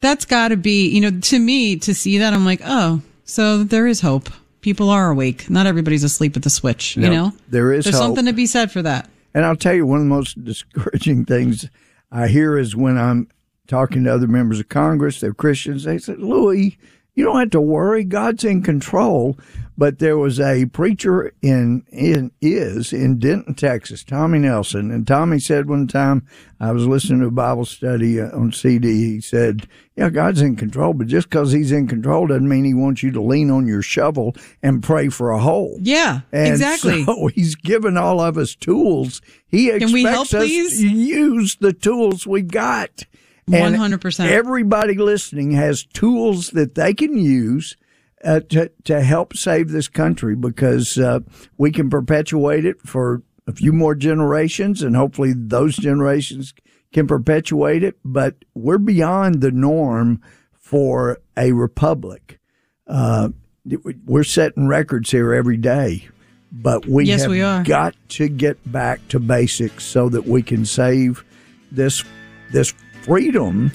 that's 0.00 0.24
got 0.24 0.48
to 0.48 0.56
be, 0.56 0.88
you 0.88 1.00
know, 1.00 1.18
to 1.18 1.38
me, 1.38 1.76
to 1.78 1.94
see 1.94 2.18
that, 2.18 2.32
I'm 2.32 2.44
like, 2.44 2.60
oh, 2.64 3.02
so 3.28 3.62
there 3.62 3.86
is 3.86 4.00
hope. 4.00 4.30
People 4.62 4.90
are 4.90 5.10
awake. 5.10 5.48
Not 5.48 5.66
everybody's 5.66 6.02
asleep 6.02 6.36
at 6.36 6.42
the 6.42 6.50
switch, 6.50 6.96
you 6.96 7.08
know? 7.08 7.32
there 7.48 7.72
is 7.72 7.84
There's 7.84 7.94
hope. 7.96 8.06
something 8.06 8.24
to 8.26 8.32
be 8.32 8.46
said 8.46 8.72
for 8.72 8.82
that. 8.82 9.08
And 9.34 9.44
I'll 9.44 9.54
tell 9.54 9.74
you, 9.74 9.86
one 9.86 9.98
of 10.00 10.04
the 10.04 10.08
most 10.10 10.42
discouraging 10.42 11.24
things 11.26 11.68
I 12.10 12.26
hear 12.28 12.58
is 12.58 12.74
when 12.74 12.96
I'm 12.98 13.28
talking 13.68 14.04
to 14.04 14.12
other 14.14 14.26
members 14.26 14.58
of 14.58 14.68
Congress, 14.68 15.20
they're 15.20 15.34
Christians, 15.34 15.84
they 15.84 15.98
say, 15.98 16.14
Louie, 16.14 16.78
you 17.18 17.24
don't 17.24 17.40
have 17.40 17.50
to 17.50 17.60
worry. 17.60 18.04
God's 18.04 18.44
in 18.44 18.62
control. 18.62 19.36
But 19.76 19.98
there 19.98 20.16
was 20.16 20.38
a 20.38 20.66
preacher 20.66 21.32
in, 21.42 21.84
in 21.90 22.30
is 22.40 22.92
in 22.92 23.18
Denton, 23.18 23.54
Texas, 23.54 24.04
Tommy 24.04 24.38
Nelson. 24.38 24.92
And 24.92 25.04
Tommy 25.04 25.40
said 25.40 25.68
one 25.68 25.88
time, 25.88 26.26
I 26.60 26.70
was 26.70 26.86
listening 26.86 27.20
to 27.20 27.26
a 27.26 27.32
Bible 27.32 27.64
study 27.64 28.20
uh, 28.20 28.36
on 28.36 28.52
CD. 28.52 29.14
He 29.14 29.20
said, 29.20 29.68
yeah, 29.96 30.10
God's 30.10 30.42
in 30.42 30.54
control, 30.54 30.94
but 30.94 31.08
just 31.08 31.28
because 31.28 31.50
he's 31.50 31.72
in 31.72 31.88
control 31.88 32.28
doesn't 32.28 32.48
mean 32.48 32.64
he 32.64 32.74
wants 32.74 33.02
you 33.02 33.10
to 33.12 33.20
lean 33.20 33.50
on 33.50 33.66
your 33.66 33.82
shovel 33.82 34.34
and 34.62 34.82
pray 34.82 35.08
for 35.08 35.30
a 35.30 35.40
hole. 35.40 35.76
Yeah, 35.80 36.20
And 36.32 36.48
exactly. 36.48 37.04
So 37.04 37.26
he's 37.34 37.56
given 37.56 37.96
all 37.96 38.20
of 38.20 38.38
us 38.38 38.54
tools. 38.54 39.22
He 39.46 39.70
expects 39.70 39.92
we 39.92 40.02
help, 40.04 40.22
us 40.22 40.30
please? 40.30 40.80
to 40.80 40.88
use 40.88 41.56
the 41.56 41.72
tools 41.72 42.28
we've 42.28 42.50
got. 42.50 43.04
And 43.52 43.76
100%. 43.76 44.28
Everybody 44.28 44.94
listening 44.94 45.52
has 45.52 45.84
tools 45.84 46.50
that 46.50 46.74
they 46.74 46.94
can 46.94 47.16
use 47.18 47.76
uh, 48.24 48.40
to 48.50 48.70
to 48.84 49.00
help 49.00 49.36
save 49.36 49.70
this 49.70 49.86
country 49.88 50.34
because 50.34 50.98
uh, 50.98 51.20
we 51.56 51.70
can 51.70 51.88
perpetuate 51.88 52.64
it 52.64 52.80
for 52.82 53.22
a 53.46 53.52
few 53.52 53.72
more 53.72 53.94
generations, 53.94 54.82
and 54.82 54.96
hopefully 54.96 55.32
those 55.34 55.76
generations 55.76 56.52
can 56.92 57.06
perpetuate 57.06 57.82
it. 57.84 57.96
But 58.04 58.34
we're 58.54 58.78
beyond 58.78 59.40
the 59.40 59.52
norm 59.52 60.20
for 60.52 61.18
a 61.36 61.52
republic. 61.52 62.38
Uh, 62.86 63.28
we're 64.04 64.24
setting 64.24 64.66
records 64.66 65.10
here 65.10 65.32
every 65.32 65.56
day, 65.56 66.08
but 66.50 66.86
we 66.86 67.04
Yes, 67.04 67.22
have 67.22 67.30
we 67.30 67.42
are. 67.42 67.62
got 67.62 67.94
to 68.10 68.28
get 68.28 68.70
back 68.70 69.06
to 69.08 69.20
basics 69.20 69.84
so 69.84 70.08
that 70.08 70.26
we 70.26 70.42
can 70.42 70.64
save 70.64 71.24
this 71.70 72.04
this 72.50 72.72
freedom 73.02 73.70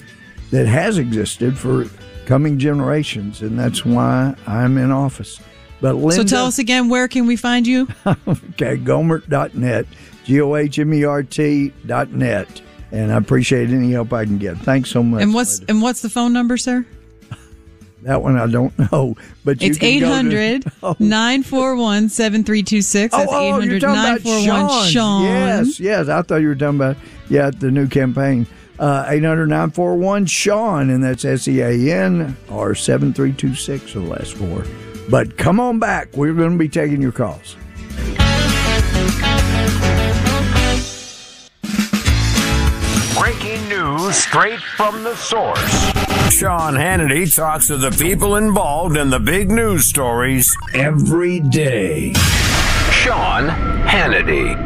that 0.50 0.66
has 0.66 0.98
existed 0.98 1.58
for 1.58 1.86
coming 2.26 2.58
generations, 2.58 3.42
and 3.42 3.58
that's 3.58 3.84
why 3.84 4.34
I'm 4.46 4.78
in 4.78 4.90
office. 4.90 5.40
But 5.80 5.96
Linda, 5.96 6.14
so 6.16 6.24
tell 6.24 6.46
us 6.46 6.58
again, 6.58 6.88
where 6.88 7.08
can 7.08 7.26
we 7.26 7.36
find 7.36 7.66
you? 7.66 7.88
okay, 8.06 8.76
Gohmert.net, 8.78 9.86
G 10.24 10.40
O 10.40 10.54
H 10.56 10.78
M 10.78 10.94
E 10.94 11.04
R 11.04 11.22
T 11.22 11.72
dot 11.86 12.10
net, 12.10 12.62
and 12.92 13.12
I 13.12 13.16
appreciate 13.16 13.68
any 13.70 13.92
help 13.92 14.12
I 14.12 14.24
can 14.24 14.38
get. 14.38 14.56
Thanks 14.58 14.90
so 14.90 15.02
much. 15.02 15.22
and 15.22 15.34
what's 15.34 15.58
and 15.68 15.82
what's 15.82 16.00
the 16.00 16.08
phone 16.08 16.32
number, 16.32 16.56
sir? 16.56 16.86
that 18.02 18.22
one? 18.22 18.38
I 18.38 18.46
don't 18.46 18.72
know, 18.92 19.16
but 19.44 19.60
you 19.60 19.70
It's 19.70 19.78
can 19.78 19.88
800 19.88 20.64
941 21.00 22.08
7326. 22.08 23.12
That's 23.12 23.30
Oh, 23.30 23.36
oh, 23.36 23.58
you're 23.60 23.76
800 23.76 23.80
talking 23.80 24.00
about 24.00 24.24
941 24.24 24.68
Sean. 24.68 24.88
Sean. 24.90 25.22
Yes, 25.24 25.80
yes. 25.80 26.08
I 26.08 26.22
thought 26.22 26.36
you 26.36 26.48
were 26.48 26.54
talking 26.54 26.76
about, 26.76 26.96
yeah, 27.28 27.50
the 27.50 27.70
new 27.70 27.88
campaign. 27.88 28.46
Uh, 28.78 29.04
800 29.08 29.46
941 29.46 30.26
Sean, 30.26 30.90
and 30.90 31.02
that's 31.02 31.24
S 31.24 31.46
E 31.46 31.60
A 31.60 31.94
N 31.94 32.36
or 32.50 32.74
7326 32.74 33.92
for 33.92 34.00
the 34.00 34.06
last 34.06 34.34
four. 34.34 34.64
But 35.08 35.36
come 35.36 35.60
on 35.60 35.78
back. 35.78 36.16
We're 36.16 36.34
going 36.34 36.52
to 36.52 36.58
be 36.58 36.68
taking 36.68 37.00
your 37.00 37.12
calls. 37.12 37.56
Breaking 43.18 43.68
news 43.68 44.16
straight 44.16 44.60
from 44.60 45.04
the 45.04 45.14
source. 45.14 45.58
Sean 46.34 46.74
Hannity 46.74 47.32
talks 47.34 47.68
to 47.68 47.76
the 47.76 47.90
people 47.92 48.36
involved 48.36 48.96
in 48.96 49.10
the 49.10 49.20
big 49.20 49.50
news 49.50 49.86
stories 49.86 50.54
every 50.74 51.38
day. 51.40 52.12
Sean 52.90 53.48
Hannity. 53.86 54.60